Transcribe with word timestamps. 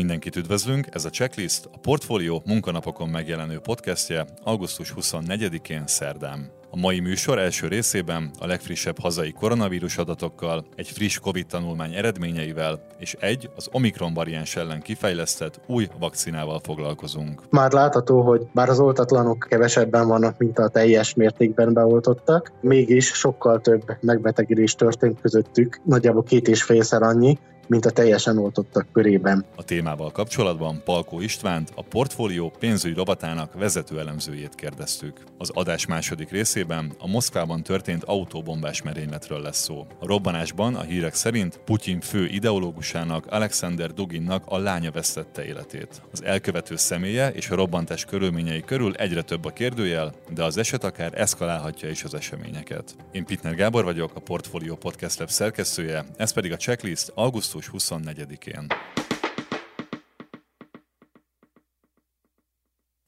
Mindenkit 0.00 0.36
üdvözlünk, 0.36 0.86
ez 0.92 1.04
a 1.04 1.10
Checklist, 1.10 1.68
a 1.72 1.78
Portfolio 1.78 2.40
munkanapokon 2.46 3.08
megjelenő 3.08 3.58
podcastje 3.58 4.24
augusztus 4.42 4.94
24-én 5.00 5.82
szerdán. 5.86 6.50
A 6.70 6.76
mai 6.76 7.00
műsor 7.00 7.38
első 7.38 7.68
részében 7.68 8.30
a 8.38 8.46
legfrissebb 8.46 8.98
hazai 8.98 9.32
koronavírus 9.32 9.98
adatokkal, 9.98 10.64
egy 10.76 10.88
friss 10.88 11.18
COVID 11.18 11.46
tanulmány 11.46 11.94
eredményeivel 11.94 12.80
és 12.98 13.16
egy 13.18 13.50
az 13.56 13.68
Omikron 13.72 14.14
variáns 14.14 14.56
ellen 14.56 14.80
kifejlesztett 14.80 15.60
új 15.66 15.88
vakcinával 15.98 16.60
foglalkozunk. 16.62 17.42
Már 17.50 17.72
látható, 17.72 18.20
hogy 18.20 18.46
bár 18.54 18.68
az 18.68 18.80
oltatlanok 18.80 19.46
kevesebben 19.48 20.08
vannak, 20.08 20.38
mint 20.38 20.58
a 20.58 20.68
teljes 20.68 21.14
mértékben 21.14 21.72
beoltottak, 21.72 22.52
mégis 22.60 23.06
sokkal 23.06 23.60
több 23.60 23.96
megbetegedés 24.00 24.74
történt 24.74 25.20
közöttük, 25.20 25.80
nagyjából 25.84 26.22
két 26.22 26.48
és 26.48 26.62
félszer 26.62 27.02
annyi, 27.02 27.38
mint 27.70 27.86
a 27.86 27.90
teljesen 27.90 28.38
oltottak 28.38 28.86
körében. 28.92 29.44
A 29.56 29.64
témával 29.64 30.10
kapcsolatban 30.10 30.82
Palkó 30.84 31.20
Istvánt, 31.20 31.72
a 31.74 31.82
portfólió 31.82 32.52
pénzügyi 32.58 32.94
robotának 32.94 33.54
vezető 33.54 33.98
elemzőjét 33.98 34.54
kérdeztük. 34.54 35.20
Az 35.38 35.50
adás 35.50 35.86
második 35.86 36.30
részében 36.30 36.92
a 36.98 37.06
Moszkvában 37.06 37.62
történt 37.62 38.04
autóbombás 38.04 38.82
merényletről 38.82 39.40
lesz 39.40 39.62
szó. 39.62 39.86
A 39.98 40.06
robbanásban 40.06 40.74
a 40.74 40.80
hírek 40.80 41.14
szerint 41.14 41.60
Putyin 41.64 42.00
fő 42.00 42.26
ideológusának 42.26 43.26
Alexander 43.26 43.92
Duginnak 43.92 44.42
a 44.46 44.58
lánya 44.58 44.90
vesztette 44.90 45.44
életét. 45.44 46.02
Az 46.12 46.24
elkövető 46.24 46.76
személye 46.76 47.28
és 47.28 47.50
a 47.50 47.54
robbantás 47.54 48.04
körülményei 48.04 48.60
körül 48.60 48.94
egyre 48.94 49.22
több 49.22 49.44
a 49.44 49.50
kérdőjel, 49.50 50.14
de 50.34 50.44
az 50.44 50.56
eset 50.56 50.84
akár 50.84 51.20
eszkalálhatja 51.20 51.88
is 51.88 52.04
az 52.04 52.14
eseményeket. 52.14 52.96
Én 53.12 53.24
Pitner 53.24 53.54
Gábor 53.54 53.84
vagyok, 53.84 54.10
a 54.14 54.20
Portfolio 54.20 54.76
Podcast 54.76 55.18
Lab 55.18 55.28
szerkesztője, 55.28 56.04
ez 56.16 56.32
pedig 56.32 56.52
a 56.52 56.56
checklist 56.56 57.12
augusztus 57.14 57.58
augusztus 57.60 57.70
24-én. 57.78 58.66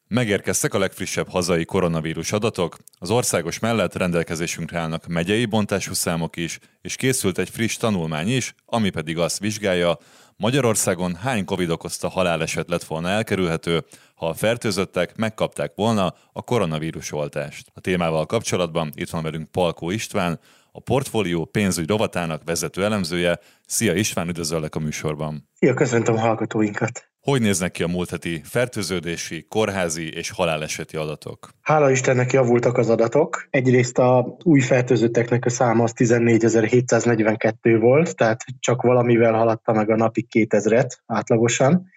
Megérkeztek 0.09 0.75
a 0.75 0.79
legfrissebb 0.79 1.29
hazai 1.29 1.65
koronavírus 1.65 2.33
adatok, 2.33 2.77
az 2.99 3.11
országos 3.11 3.59
mellett 3.59 3.95
rendelkezésünkre 3.95 4.79
állnak 4.79 5.07
megyei 5.07 5.45
bontású 5.45 5.93
számok 5.93 6.37
is, 6.37 6.59
és 6.81 6.97
készült 6.97 7.39
egy 7.39 7.51
friss 7.51 7.77
tanulmány 7.77 8.29
is, 8.29 8.55
ami 8.65 8.91
pedig 8.91 9.19
azt 9.19 9.39
vizsgálja, 9.39 9.99
Magyarországon 10.37 11.15
hány 11.15 11.45
Covid 11.45 11.71
okozta 11.71 12.09
haláleset 12.09 12.69
lett 12.69 12.85
volna 12.85 13.09
elkerülhető, 13.09 13.85
ha 14.15 14.29
a 14.29 14.35
fertőzöttek 14.35 15.17
megkapták 15.17 15.73
volna 15.75 16.15
a 16.33 16.43
koronavírus 16.43 17.13
oltást. 17.13 17.71
A 17.75 17.81
témával 17.81 18.27
kapcsolatban 18.27 18.93
itt 18.95 19.11
van 19.11 19.23
velünk 19.23 19.51
Palkó 19.51 19.91
István, 19.91 20.41
a 20.73 20.81
portfólió 20.81 21.45
pénzügy 21.45 21.89
rovatának 21.89 22.43
vezető 22.45 22.85
elemzője. 22.85 23.39
Szia 23.67 23.95
István, 23.95 24.29
üdvözöllek 24.29 24.75
a 24.75 24.79
műsorban. 24.79 25.49
Szia, 25.55 25.75
köszöntöm 25.75 26.15
a 26.15 26.21
hallgatóinkat. 26.21 27.11
Hogy 27.21 27.41
néznek 27.41 27.71
ki 27.71 27.83
a 27.83 27.87
múlt 27.87 28.11
heti 28.11 28.41
fertőződési, 28.45 29.47
kórházi 29.49 30.15
és 30.15 30.31
haláleseti 30.31 30.97
adatok? 30.97 31.49
Hála 31.61 31.91
Istennek 31.91 32.33
javultak 32.33 32.79
az 32.79 32.89
adatok. 32.89 33.47
Egyrészt 33.51 33.99
a 33.99 34.37
új 34.43 34.61
fertőzötteknek 34.61 35.45
a 35.45 35.51
száma 35.51 35.83
az 35.83 35.93
14.742 35.97 37.77
volt, 37.81 38.17
tehát 38.17 38.45
csak 38.59 38.83
valamivel 38.83 39.33
haladta 39.33 39.73
meg 39.73 39.91
a 39.91 39.97
napi 39.97 40.27
2000-et 40.31 40.91
átlagosan 41.07 41.91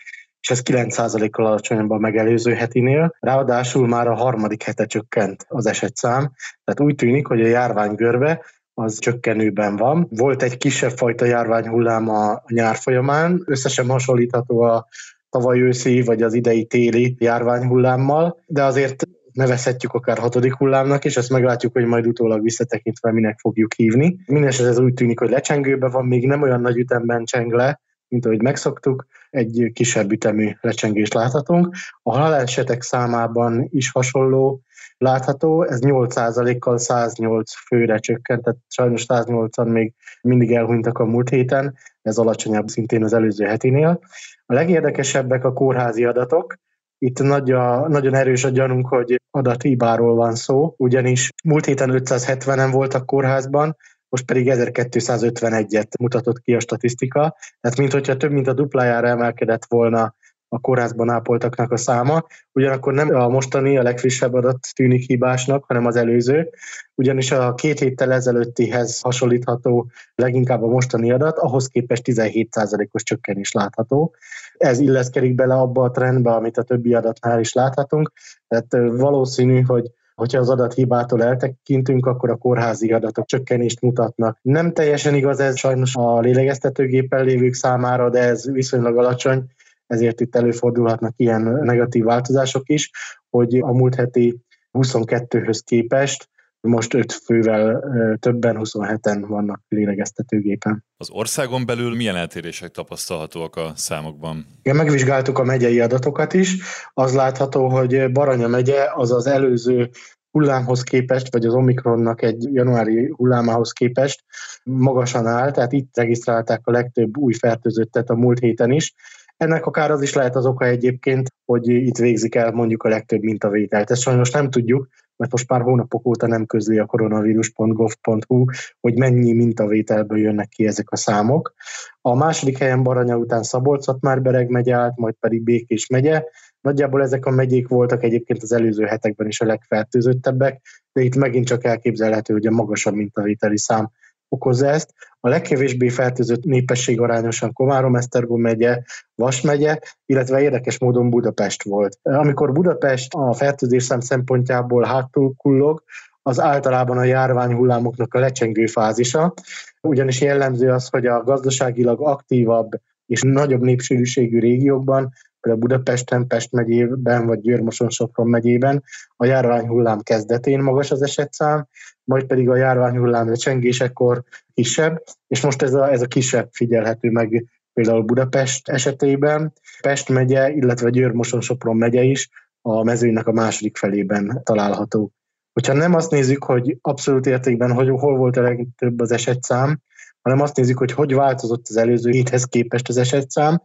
és 0.47 0.51
ez 0.51 0.61
9%-kal 0.63 1.45
alacsonyabb 1.45 1.89
a 1.89 1.97
megelőző 1.97 2.53
hetinél. 2.53 3.15
Ráadásul 3.19 3.87
már 3.87 4.07
a 4.07 4.15
harmadik 4.15 4.63
hete 4.63 4.85
csökkent 4.85 5.45
az 5.47 5.65
esetszám, 5.65 6.31
tehát 6.63 6.79
úgy 6.79 6.95
tűnik, 6.95 7.27
hogy 7.27 7.41
a 7.41 7.47
járványgörbe 7.47 8.45
az 8.75 8.99
csökkenőben 8.99 9.75
van. 9.75 10.07
Volt 10.09 10.43
egy 10.43 10.57
kisebb 10.57 10.91
fajta 10.91 11.25
járványhullám 11.25 12.09
a 12.09 12.43
nyár 12.47 12.75
folyamán, 12.75 13.43
összesen 13.45 13.89
hasonlítható 13.89 14.61
a 14.61 14.87
tavaly 15.29 15.59
őszi 15.59 16.01
vagy 16.01 16.21
az 16.21 16.33
idei 16.33 16.65
téli 16.65 17.15
járványhullámmal, 17.19 18.43
de 18.47 18.63
azért 18.63 19.03
nevezhetjük 19.31 19.93
akár 19.93 20.17
hatodik 20.17 20.53
hullámnak, 20.53 21.05
és 21.05 21.17
ezt 21.17 21.29
meglátjuk, 21.29 21.73
hogy 21.73 21.85
majd 21.85 22.07
utólag 22.07 22.41
visszatekintve 22.43 23.11
minek 23.11 23.39
fogjuk 23.39 23.73
hívni. 23.73 24.17
Mindenesetre 24.25 24.71
ez 24.71 24.79
úgy 24.79 24.93
tűnik, 24.93 25.19
hogy 25.19 25.29
lecsengőben 25.29 25.91
van, 25.91 26.05
még 26.05 26.27
nem 26.27 26.41
olyan 26.41 26.61
nagy 26.61 26.77
ütemben 26.77 27.25
cseng 27.25 27.53
le, 27.53 27.79
mint 28.07 28.25
ahogy 28.25 28.41
megszoktuk, 28.41 29.05
egy 29.29 29.71
kisebb 29.73 30.11
ütemű 30.11 30.51
lecsengést 30.61 31.13
láthatunk. 31.13 31.75
A 32.03 32.17
halálesetek 32.17 32.81
számában 32.81 33.67
is 33.69 33.91
hasonló 33.91 34.61
látható, 34.97 35.63
ez 35.63 35.79
8%-kal 35.81 36.77
108 36.77 37.53
főre 37.67 37.97
csökkent, 37.97 38.43
tehát 38.43 38.59
sajnos 38.67 39.05
108-an 39.07 39.71
még 39.71 39.93
mindig 40.21 40.51
elhunytak 40.51 40.99
a 40.99 41.05
múlt 41.05 41.29
héten, 41.29 41.77
ez 42.01 42.17
alacsonyabb 42.17 42.67
szintén 42.67 43.03
az 43.03 43.13
előző 43.13 43.45
hetinél. 43.45 43.99
A 44.45 44.53
legérdekesebbek 44.53 45.43
a 45.43 45.53
kórházi 45.53 46.05
adatok, 46.05 46.55
itt 46.97 47.19
nagy 47.19 47.51
a, 47.51 47.87
nagyon 47.87 48.13
erős 48.13 48.43
a 48.43 48.49
gyanunk, 48.49 48.87
hogy 48.87 49.21
adathibáról 49.31 50.15
van 50.15 50.35
szó, 50.35 50.73
ugyanis 50.77 51.29
múlt 51.43 51.65
héten 51.65 51.89
570-en 51.93 52.69
voltak 52.71 53.05
kórházban, 53.05 53.75
most 54.15 54.27
pedig 54.27 54.51
1251-et 54.51 55.99
mutatott 55.99 56.39
ki 56.39 56.53
a 56.55 56.59
statisztika, 56.59 57.35
tehát 57.61 57.77
mint 57.77 57.91
hogyha 57.91 58.17
több 58.17 58.31
mint 58.31 58.47
a 58.47 58.53
duplájára 58.53 59.07
emelkedett 59.07 59.65
volna 59.67 60.15
a 60.49 60.59
kórházban 60.59 61.09
ápoltaknak 61.09 61.71
a 61.71 61.77
száma, 61.77 62.25
ugyanakkor 62.51 62.93
nem 62.93 63.15
a 63.15 63.27
mostani, 63.27 63.77
a 63.77 63.83
legfrissebb 63.83 64.33
adat 64.33 64.67
tűnik 64.75 65.05
hibásnak, 65.05 65.65
hanem 65.67 65.85
az 65.85 65.95
előző, 65.95 66.49
ugyanis 66.95 67.31
a 67.31 67.53
két 67.53 67.79
héttel 67.79 68.13
ezelőttihez 68.13 68.99
hasonlítható 68.99 69.89
leginkább 70.15 70.63
a 70.63 70.67
mostani 70.67 71.11
adat, 71.11 71.37
ahhoz 71.37 71.67
képest 71.67 72.03
17%-os 72.05 73.03
csökkenés 73.03 73.51
látható. 73.51 74.15
Ez 74.57 74.79
illeszkedik 74.79 75.35
bele 75.35 75.53
abba 75.53 75.83
a 75.83 75.91
trendbe, 75.91 76.31
amit 76.31 76.57
a 76.57 76.63
többi 76.63 76.93
adatnál 76.93 77.39
is 77.39 77.53
láthatunk, 77.53 78.11
tehát 78.47 78.97
valószínű, 78.97 79.61
hogy 79.61 79.91
Hogyha 80.15 80.39
az 80.39 80.49
adathibától 80.49 81.23
eltekintünk, 81.23 82.05
akkor 82.05 82.29
a 82.29 82.35
kórházi 82.35 82.91
adatok 82.91 83.25
csökkenést 83.25 83.81
mutatnak. 83.81 84.39
Nem 84.41 84.73
teljesen 84.73 85.15
igaz 85.15 85.39
ez 85.39 85.57
sajnos 85.57 85.95
a 85.95 86.19
lélegeztetőgéppel 86.19 87.23
lévők 87.23 87.53
számára, 87.53 88.09
de 88.09 88.19
ez 88.19 88.51
viszonylag 88.51 88.97
alacsony, 88.97 89.45
ezért 89.87 90.21
itt 90.21 90.35
előfordulhatnak 90.35 91.13
ilyen 91.17 91.41
negatív 91.41 92.03
változások 92.03 92.69
is, 92.69 92.91
hogy 93.29 93.57
a 93.59 93.73
múlt 93.73 93.95
heti 93.95 94.39
22-höz 94.73 95.59
képest 95.65 96.29
most 96.65 96.93
5 96.93 97.11
fővel 97.11 97.83
többen, 98.19 98.57
27-en 98.59 99.23
vannak 99.27 99.61
lélegeztetőgépen. 99.67 100.85
Az 100.97 101.09
országon 101.11 101.65
belül 101.65 101.95
milyen 101.95 102.15
eltérések 102.15 102.71
tapasztalhatóak 102.71 103.55
a 103.55 103.71
számokban? 103.75 104.45
Igen, 104.61 104.77
megvizsgáltuk 104.77 105.39
a 105.39 105.43
megyei 105.43 105.79
adatokat 105.79 106.33
is. 106.33 106.57
Az 106.93 107.13
látható, 107.13 107.69
hogy 107.69 108.11
Baranya 108.11 108.47
megye 108.47 108.83
az 108.93 109.11
az 109.11 109.27
előző 109.27 109.89
hullámhoz 110.31 110.83
képest, 110.83 111.31
vagy 111.31 111.45
az 111.45 111.53
Omikronnak 111.53 112.21
egy 112.21 112.53
januári 112.53 113.13
hullámához 113.15 113.71
képest 113.71 114.23
magasan 114.63 115.27
áll, 115.27 115.51
tehát 115.51 115.71
itt 115.71 115.97
regisztrálták 115.97 116.61
a 116.63 116.71
legtöbb 116.71 117.17
új 117.17 117.33
fertőzöttet 117.33 118.09
a 118.09 118.15
múlt 118.15 118.39
héten 118.39 118.71
is. 118.71 118.93
Ennek 119.37 119.65
akár 119.65 119.91
az 119.91 120.01
is 120.01 120.13
lehet 120.13 120.35
az 120.35 120.45
oka 120.45 120.65
egyébként, 120.65 121.29
hogy 121.45 121.67
itt 121.67 121.97
végzik 121.97 122.35
el 122.35 122.51
mondjuk 122.51 122.83
a 122.83 122.89
legtöbb 122.89 123.21
mintavételt. 123.21 123.91
Ezt 123.91 124.01
sajnos 124.01 124.31
nem 124.31 124.49
tudjuk, 124.49 124.87
mert 125.17 125.31
most 125.31 125.49
már 125.49 125.61
hónapok 125.61 126.05
óta 126.05 126.27
nem 126.27 126.45
közli 126.45 126.77
a 126.77 126.85
koronavírus.gov.hu, 126.85 128.45
hogy 128.79 128.97
mennyi 128.97 129.33
mintavételből 129.33 130.17
jönnek 130.17 130.49
ki 130.49 130.67
ezek 130.67 130.91
a 130.91 130.95
számok. 130.95 131.53
A 132.01 132.15
második 132.15 132.57
helyen 132.57 132.83
Baranya 132.83 133.17
után 133.17 133.43
Szabolcs-Szatmár-Bereg 133.43 134.49
megye 134.49 134.75
állt, 134.75 134.97
majd 134.97 135.15
pedig 135.19 135.43
Békés 135.43 135.87
megye. 135.87 136.23
Nagyjából 136.61 137.01
ezek 137.01 137.25
a 137.25 137.31
megyék 137.31 137.67
voltak 137.67 138.03
egyébként 138.03 138.43
az 138.43 138.51
előző 138.51 138.85
hetekben 138.85 139.27
is 139.27 139.41
a 139.41 139.45
legfertőzöttebbek, 139.45 140.61
de 140.93 141.01
itt 141.01 141.15
megint 141.15 141.47
csak 141.47 141.63
elképzelhető, 141.63 142.33
hogy 142.33 142.47
a 142.47 142.51
magasabb 142.51 142.93
mintavételi 142.93 143.57
szám 143.57 143.91
okozza 144.29 144.67
ezt. 144.67 144.93
A 145.19 145.29
legkevésbé 145.29 145.89
fertőzött 145.89 146.43
népesség 146.43 147.01
arányosan 147.01 147.53
Komárom, 147.53 147.95
Esztergom 147.95 148.41
megye, 148.41 148.81
Vas 149.15 149.41
megye, 149.41 149.79
illetve 150.05 150.41
érdekes 150.41 150.79
módon 150.79 151.09
Budapest 151.09 151.63
volt. 151.63 151.99
Amikor 152.01 152.51
Budapest 152.51 153.13
a 153.13 153.33
fertőzésszám 153.33 153.99
szempontjából 153.99 154.83
hátul 154.83 155.33
kullog, 155.37 155.83
az 156.21 156.39
általában 156.39 156.97
a 156.97 157.03
járványhullámoknak 157.03 158.13
a 158.13 158.19
lecsengő 158.19 158.65
fázisa, 158.65 159.33
ugyanis 159.81 160.21
jellemző 160.21 160.71
az, 160.71 160.89
hogy 160.89 161.05
a 161.05 161.23
gazdaságilag 161.23 162.01
aktívabb 162.01 162.69
és 163.05 163.21
nagyobb 163.21 163.61
népsűrűségű 163.61 164.39
régiókban 164.39 165.13
például 165.45 165.67
Budapesten, 165.67 166.27
Pest 166.27 166.51
megyében, 166.51 167.25
vagy 167.25 167.41
Győr-Moson-Sopron 167.41 168.27
megyében 168.27 168.83
a 169.15 169.25
járványhullám 169.25 170.01
kezdetén 170.01 170.59
magas 170.59 170.91
az 170.91 171.01
esetszám, 171.01 171.67
majd 172.03 172.25
pedig 172.25 172.49
a 172.49 172.55
járványhullám 172.55 173.33
csengésekor 173.33 174.23
kisebb, 174.53 175.03
és 175.27 175.41
most 175.41 175.61
ez 175.61 175.73
a, 175.73 175.91
ez 175.91 176.01
a 176.01 176.07
kisebb 176.07 176.49
figyelhető 176.51 177.09
meg 177.09 177.45
például 177.73 178.01
Budapest 178.01 178.69
esetében, 178.69 179.53
Pest 179.81 180.09
megye, 180.09 180.49
illetve 180.49 180.89
Győr-Moson-Sopron 180.89 181.77
megye 181.77 182.01
is 182.01 182.29
a 182.61 182.83
mezőnek 182.83 183.27
a 183.27 183.31
második 183.31 183.77
felében 183.77 184.41
található. 184.43 185.11
Hogyha 185.53 185.73
nem 185.73 185.93
azt 185.93 186.11
nézzük, 186.11 186.43
hogy 186.43 186.77
abszolút 186.81 187.25
értékben 187.25 187.71
hogy, 187.71 187.89
hol 187.89 188.17
volt 188.17 188.37
a 188.37 188.41
legtöbb 188.41 188.99
az 188.99 189.11
esetszám, 189.11 189.81
hanem 190.21 190.41
azt 190.41 190.55
nézzük, 190.55 190.77
hogy 190.77 190.91
hogy 190.91 191.13
változott 191.13 191.65
az 191.69 191.77
előző 191.77 192.11
héthez 192.11 192.43
képest 192.43 192.89
az 192.89 192.97
esetszám, 192.97 193.61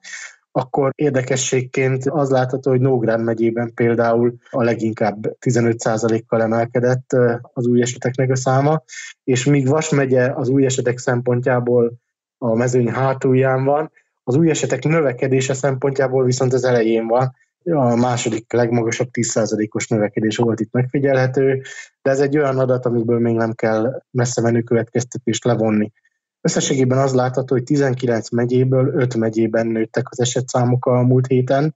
akkor 0.53 0.93
érdekességként 0.95 2.05
az 2.07 2.31
látható, 2.31 2.71
hogy 2.71 2.81
Nógrád 2.81 3.23
megyében 3.23 3.75
például 3.75 4.35
a 4.51 4.63
leginkább 4.63 5.37
15%-kal 5.41 6.43
emelkedett 6.43 7.17
az 7.53 7.67
új 7.67 7.83
eseteknek 7.83 8.31
a 8.31 8.37
száma, 8.37 8.83
és 9.25 9.45
míg 9.45 9.69
Vas 9.69 9.89
megye 9.89 10.33
az 10.35 10.49
új 10.49 10.65
esetek 10.65 10.99
szempontjából 10.99 11.93
a 12.39 12.55
mezőny 12.55 12.89
hátulján 12.89 13.65
van, 13.65 13.91
az 14.25 14.37
új 14.37 14.51
esetek 14.51 14.85
növekedése 14.85 15.55
szempontjából 15.55 16.25
viszont 16.25 16.53
az 16.53 16.65
elején 16.65 17.07
van, 17.07 17.35
a 17.65 17.95
második 17.95 18.53
legmagasabb 18.53 19.09
10%-os 19.13 19.89
növekedés 19.89 20.37
volt 20.37 20.61
itt 20.61 20.73
megfigyelhető, 20.73 21.63
de 22.03 22.11
ez 22.11 22.21
egy 22.21 22.39
olyan 22.39 22.59
adat, 22.59 22.87
amiből 22.87 23.19
még 23.19 23.35
nem 23.35 23.53
kell 23.53 24.03
messze 24.11 24.41
menő 24.41 24.63
következtetést 24.63 25.45
levonni. 25.45 25.93
Összességében 26.41 26.99
az 26.99 27.15
látható, 27.15 27.55
hogy 27.55 27.65
19 27.65 28.31
megyéből 28.31 28.95
5 28.95 29.15
megyében 29.15 29.67
nőttek 29.67 30.11
az 30.11 30.21
esetszámok 30.21 30.87
a 30.87 31.03
múlt 31.03 31.27
héten, 31.27 31.75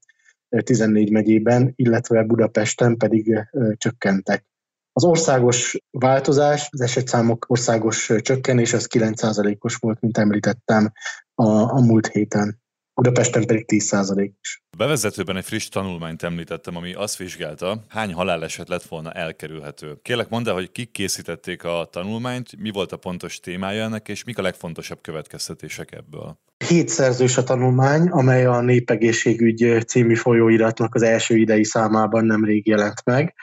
14 0.49 1.11
megyében, 1.11 1.73
illetve 1.77 2.23
Budapesten 2.23 2.97
pedig 2.97 3.49
csökkentek. 3.77 4.47
Az 4.93 5.05
országos 5.05 5.79
változás, 5.91 6.69
az 6.71 6.81
esetszámok 6.81 7.45
országos 7.49 8.13
csökkenés, 8.21 8.73
az 8.73 8.89
9%-os 8.95 9.77
volt, 9.77 10.01
mint 10.01 10.19
említettem 10.19 10.93
a, 11.35 11.47
a 11.49 11.81
múlt 11.81 12.07
héten. 12.07 12.63
Budapesten 12.95 13.47
pedig 13.47 13.65
10%-os. 13.69 14.63
Bevezetőben 14.77 15.37
egy 15.37 15.45
friss 15.45 15.69
tanulmányt 15.69 16.23
említettem, 16.23 16.77
ami 16.77 16.93
azt 16.93 17.17
vizsgálta, 17.17 17.85
hány 17.89 18.13
haláleset 18.13 18.69
lett 18.69 18.83
volna 18.83 19.13
elkerülhető. 19.13 19.99
Kérlek 20.03 20.29
mondd 20.29 20.49
el, 20.49 20.55
hogy 20.55 20.73
kik 20.73 20.91
készítették 20.91 21.65
a 21.65 21.89
tanulmányt, 21.91 22.61
mi 22.61 22.71
volt 22.71 22.93
a 22.93 22.97
pontos 22.97 23.41
témája 23.41 23.85
ennek, 23.85 24.09
és 24.09 24.25
mik 24.25 24.39
a 24.39 24.43
legfontosabb 24.43 25.01
következtetések 25.01 25.93
ebből? 25.93 26.39
Hétszerzős 26.69 27.37
a 27.37 27.43
tanulmány, 27.43 28.09
amely 28.09 28.45
a 28.45 28.61
Népegészségügy 28.61 29.85
című 29.87 30.15
folyóiratnak 30.15 30.95
az 30.95 31.03
első 31.03 31.37
idei 31.37 31.65
számában 31.65 32.25
nemrég 32.25 32.67
jelent 32.67 33.05
meg. 33.05 33.35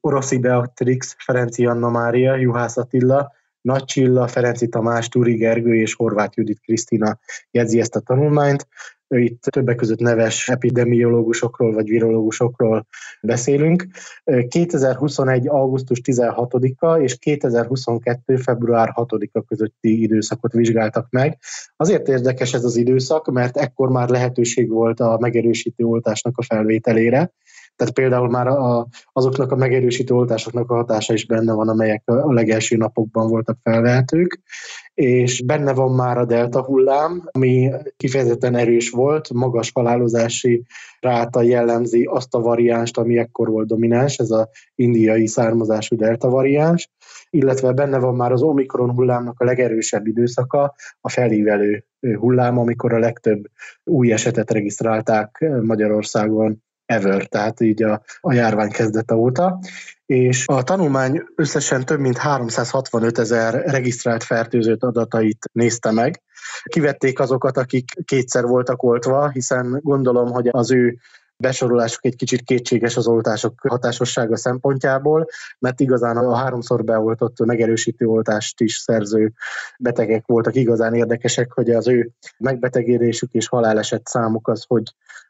Oroszi 0.00 0.38
Beatrix, 0.38 1.16
Ferenci 1.18 1.66
Anna 1.66 1.90
Mária, 1.90 2.36
Juhász 2.36 2.76
Attila, 2.76 3.32
nagy 3.64 3.84
Csilla, 3.84 4.26
Ferenci 4.26 4.68
Tamás, 4.68 5.08
Turi 5.08 5.34
Gergő 5.34 5.74
és 5.74 5.94
Horváth 5.94 6.38
Judit 6.38 6.60
Krisztina 6.60 7.18
jegyzi 7.50 7.80
ezt 7.80 7.96
a 7.96 8.00
tanulmányt. 8.00 8.68
Itt 9.08 9.42
többek 9.42 9.76
között 9.76 9.98
neves 9.98 10.48
epidemiológusokról 10.48 11.72
vagy 11.72 11.88
virológusokról 11.88 12.86
beszélünk. 13.20 13.86
2021. 14.48 15.48
augusztus 15.48 16.00
16-a 16.04 17.00
és 17.00 17.18
2022. 17.18 18.36
február 18.36 18.92
6-a 18.94 19.42
közötti 19.42 20.02
időszakot 20.02 20.52
vizsgáltak 20.52 21.06
meg. 21.10 21.38
Azért 21.76 22.08
érdekes 22.08 22.54
ez 22.54 22.64
az 22.64 22.76
időszak, 22.76 23.32
mert 23.32 23.56
ekkor 23.56 23.88
már 23.88 24.08
lehetőség 24.08 24.70
volt 24.70 25.00
a 25.00 25.18
megerősítő 25.20 25.84
oltásnak 25.84 26.38
a 26.38 26.42
felvételére, 26.42 27.32
tehát 27.76 27.94
például 27.94 28.28
már 28.28 28.46
a, 28.46 28.86
azoknak 29.12 29.52
a 29.52 29.56
megerősítő 29.56 30.14
oltásoknak 30.14 30.70
a 30.70 30.74
hatása 30.74 31.12
is 31.12 31.26
benne 31.26 31.52
van, 31.52 31.68
amelyek 31.68 32.02
a 32.04 32.32
legelső 32.32 32.76
napokban 32.76 33.28
voltak 33.28 33.58
felvehetők, 33.62 34.40
és 34.94 35.42
benne 35.42 35.72
van 35.72 35.94
már 35.94 36.18
a 36.18 36.24
delta 36.24 36.62
hullám, 36.62 37.28
ami 37.32 37.70
kifejezetten 37.96 38.56
erős 38.56 38.90
volt, 38.90 39.32
magas 39.32 39.70
halálozási 39.74 40.64
ráta 41.00 41.42
jellemzi 41.42 42.04
azt 42.04 42.34
a 42.34 42.40
variánst, 42.40 42.98
ami 42.98 43.18
ekkor 43.18 43.48
volt 43.48 43.66
domináns, 43.66 44.16
ez 44.16 44.30
az 44.30 44.48
indiai 44.74 45.26
származású 45.26 45.96
delta 45.96 46.28
variáns, 46.28 46.90
illetve 47.30 47.72
benne 47.72 47.98
van 47.98 48.14
már 48.14 48.32
az 48.32 48.42
omikron 48.42 48.90
hullámnak 48.90 49.40
a 49.40 49.44
legerősebb 49.44 50.06
időszaka, 50.06 50.74
a 51.00 51.08
felívelő 51.08 51.84
hullám, 52.00 52.58
amikor 52.58 52.92
a 52.92 52.98
legtöbb 52.98 53.44
új 53.84 54.12
esetet 54.12 54.50
regisztrálták 54.50 55.50
Magyarországon 55.62 56.63
ever, 56.86 57.26
tehát 57.26 57.60
így 57.60 57.82
a, 57.82 58.02
a 58.20 58.32
járvány 58.32 58.70
kezdete 58.70 59.14
óta, 59.14 59.58
és 60.06 60.46
a 60.46 60.62
tanulmány 60.62 61.22
összesen 61.36 61.84
több 61.84 61.98
mint 61.98 62.18
365 62.18 63.18
ezer 63.18 63.54
regisztrált 63.66 64.22
fertőzött 64.24 64.82
adatait 64.82 65.48
nézte 65.52 65.90
meg. 65.90 66.22
Kivették 66.64 67.20
azokat, 67.20 67.56
akik 67.56 67.90
kétszer 68.04 68.44
voltak 68.44 68.82
oltva, 68.82 69.28
hiszen 69.28 69.80
gondolom, 69.82 70.30
hogy 70.32 70.48
az 70.50 70.72
ő 70.72 70.98
besorolásuk 71.36 72.04
egy 72.04 72.16
kicsit 72.16 72.42
kétséges 72.42 72.96
az 72.96 73.06
oltások 73.06 73.60
hatásossága 73.68 74.36
szempontjából, 74.36 75.26
mert 75.58 75.80
igazán 75.80 76.16
a 76.16 76.36
háromszor 76.36 76.84
beoltott 76.84 77.44
megerősítő 77.44 78.06
oltást 78.06 78.60
is 78.60 78.76
szerző 78.76 79.32
betegek 79.78 80.26
voltak 80.26 80.54
igazán 80.54 80.94
érdekesek, 80.94 81.52
hogy 81.52 81.70
az 81.70 81.88
ő 81.88 82.10
megbetegedésük 82.38 83.32
és 83.32 83.48
haláleset 83.48 84.06
számuk 84.06 84.48
az, 84.48 84.64
hogy 84.66 84.82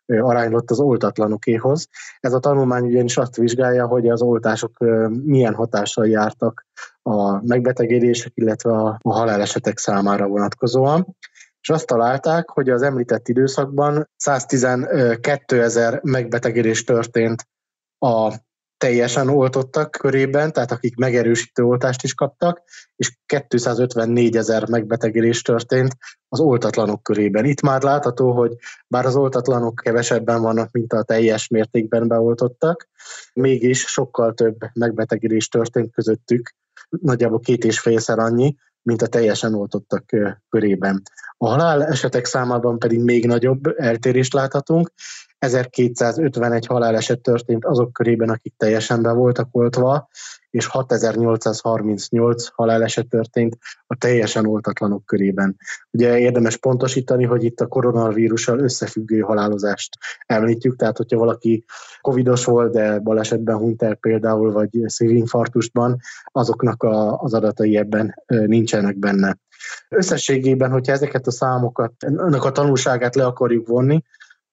aránylott 0.06 0.71
az 0.71 0.81
oltatlanokéhoz. 0.81 1.89
Ez 2.21 2.33
a 2.33 2.39
tanulmány 2.39 2.85
ugyanis 2.85 3.17
azt 3.17 3.37
vizsgálja, 3.37 3.87
hogy 3.87 4.09
az 4.09 4.23
oltások 4.23 4.77
milyen 5.25 5.55
hatással 5.55 6.09
jártak 6.09 6.67
a 7.03 7.47
megbetegedések, 7.47 8.33
illetve 8.35 8.73
a 8.73 8.99
halálesetek 9.03 9.79
számára 9.79 10.27
vonatkozóan 10.27 11.17
és 11.64 11.70
azt 11.70 11.87
találták, 11.87 12.49
hogy 12.49 12.70
az 12.70 12.82
említett 12.82 13.28
időszakban 13.28 14.08
112 14.16 15.62
ezer 15.62 16.00
megbetegedés 16.02 16.84
történt 16.84 17.49
a 17.99 18.32
teljesen 18.76 19.28
oltottak 19.28 19.90
körében, 19.90 20.52
tehát 20.52 20.72
akik 20.72 20.96
megerősítő 20.96 21.62
oltást 21.62 22.02
is 22.02 22.14
kaptak, 22.14 22.62
és 22.96 23.19
254 23.26 24.37
ezer 24.37 24.69
megbetegedés 24.69 25.43
történt 25.43 25.96
az 26.28 26.40
oltatlanok 26.40 27.02
körében. 27.02 27.44
Itt 27.44 27.61
már 27.61 27.82
látható, 27.82 28.32
hogy 28.32 28.56
bár 28.88 29.06
az 29.06 29.17
oltatlanok 29.17 29.75
kevesebben 29.75 30.43
vannak, 30.43 30.70
mint 30.70 30.93
a 30.93 31.02
teljes 31.02 31.49
mértékben 31.49 32.08
beoltottak, 32.08 32.88
mégis 33.32 33.81
sokkal 33.81 34.34
több 34.34 34.56
megbetegedés 34.72 35.49
történt 35.49 35.93
közöttük, 35.93 36.55
nagyjából 36.88 37.40
két 37.40 37.64
és 37.64 37.81
félszer 37.81 38.19
annyi, 38.19 38.56
mint 38.84 39.02
a 39.02 39.06
teljesen 39.06 39.54
oltottak 39.54 40.04
körében. 40.48 41.02
A 41.36 41.48
halál 41.48 41.84
esetek 41.84 42.25
számában 42.25 42.78
pedig 42.78 43.00
még 43.00 43.26
nagyobb 43.26 43.66
eltérést 43.76 44.32
láthatunk. 44.32 44.92
1251 45.38 46.66
haláleset 46.66 47.20
történt 47.20 47.64
azok 47.64 47.92
körében, 47.92 48.31
akik 48.31 48.54
teljesen 48.56 49.02
be 49.02 49.12
voltak 49.12 49.48
oltva, 49.50 50.08
és 50.55 50.67
6838 50.67 52.47
haláleset 52.49 53.09
történt 53.09 53.59
a 53.87 53.97
teljesen 53.97 54.47
oltatlanok 54.47 55.05
körében. 55.05 55.56
Ugye 55.91 56.19
érdemes 56.19 56.56
pontosítani, 56.56 57.25
hogy 57.25 57.44
itt 57.44 57.61
a 57.61 57.67
koronavírussal 57.67 58.58
összefüggő 58.58 59.20
halálozást 59.20 59.99
említjük, 60.27 60.77
tehát 60.77 60.96
hogyha 60.96 61.19
valaki 61.19 61.65
covidos 62.01 62.44
volt, 62.44 62.73
de 62.73 62.99
balesetben 62.99 63.56
hunyt 63.56 63.82
el 63.82 63.94
például, 63.94 64.53
vagy 64.53 64.70
szívinfarktustban, 64.87 65.96
azoknak 66.25 66.82
a, 66.82 67.19
az 67.19 67.34
adatai 67.34 67.77
ebben 67.77 68.15
nincsenek 68.27 68.99
benne. 68.99 69.39
Összességében, 69.89 70.70
hogyha 70.70 70.93
ezeket 70.93 71.27
a 71.27 71.31
számokat, 71.31 71.93
ennek 71.99 72.44
a 72.44 72.53
tanulságát 72.53 73.15
le 73.15 73.25
akarjuk 73.25 73.67
vonni, 73.67 74.03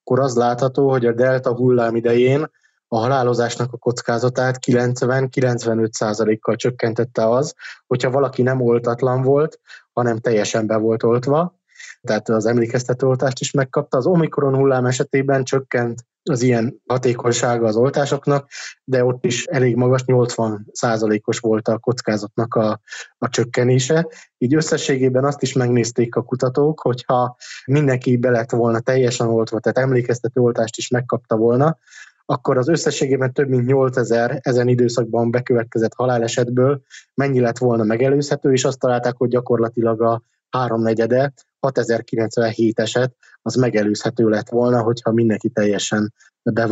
akkor 0.03 0.19
az 0.19 0.35
látható, 0.35 0.89
hogy 0.89 1.05
a 1.05 1.13
delta 1.13 1.55
hullám 1.55 1.95
idején 1.95 2.49
a 2.93 2.99
halálozásnak 2.99 3.73
a 3.73 3.77
kockázatát 3.77 4.57
90-95%-kal 4.67 6.55
csökkentette 6.55 7.29
az, 7.29 7.53
hogyha 7.87 8.11
valaki 8.11 8.41
nem 8.41 8.61
oltatlan 8.61 9.21
volt, 9.21 9.59
hanem 9.93 10.17
teljesen 10.17 10.67
be 10.67 10.77
volt 10.77 11.03
oltva, 11.03 11.59
tehát 12.01 12.29
az 12.29 12.45
emlékeztető 12.45 13.07
oltást 13.07 13.39
is 13.39 13.51
megkapta. 13.51 13.97
Az 13.97 14.05
omikron 14.05 14.55
hullám 14.55 14.85
esetében 14.85 15.43
csökkent 15.43 16.05
az 16.23 16.41
ilyen 16.41 16.81
hatékonysága 16.87 17.67
az 17.67 17.75
oltásoknak, 17.75 18.49
de 18.83 19.05
ott 19.05 19.25
is 19.25 19.45
elég 19.45 19.75
magas, 19.75 20.03
80%-os 20.05 21.39
volt 21.39 21.67
a 21.67 21.79
kockázatnak 21.79 22.55
a, 22.55 22.81
a 23.17 23.29
csökkenése. 23.29 24.07
Így 24.37 24.55
összességében 24.55 25.25
azt 25.25 25.41
is 25.41 25.53
megnézték 25.53 26.15
a 26.15 26.23
kutatók, 26.23 26.79
hogyha 26.79 27.35
mindenki 27.65 28.17
be 28.17 28.29
lett 28.29 28.51
volna 28.51 28.79
teljesen 28.79 29.27
oltva, 29.27 29.59
tehát 29.59 29.77
emlékeztető 29.77 30.41
oltást 30.41 30.77
is 30.77 30.87
megkapta 30.87 31.35
volna, 31.35 31.77
akkor 32.25 32.57
az 32.57 32.67
összességében 32.67 33.33
több 33.33 33.47
mint 33.47 33.65
8000 33.65 34.39
ezen 34.41 34.67
időszakban 34.67 35.31
bekövetkezett 35.31 35.93
halálesetből 35.93 36.81
mennyi 37.13 37.39
lett 37.39 37.57
volna 37.57 37.83
megelőzhető, 37.83 38.51
és 38.51 38.63
azt 38.63 38.79
találták, 38.79 39.15
hogy 39.17 39.29
gyakorlatilag 39.29 40.01
a 40.01 40.21
háromnegyede, 40.49 41.33
6097 41.59 42.79
eset, 42.79 43.15
az 43.41 43.55
megelőzhető 43.55 44.29
lett 44.29 44.49
volna, 44.49 44.81
hogyha 44.81 45.11
mindenki 45.11 45.49
teljesen 45.49 46.13
be 46.43 46.67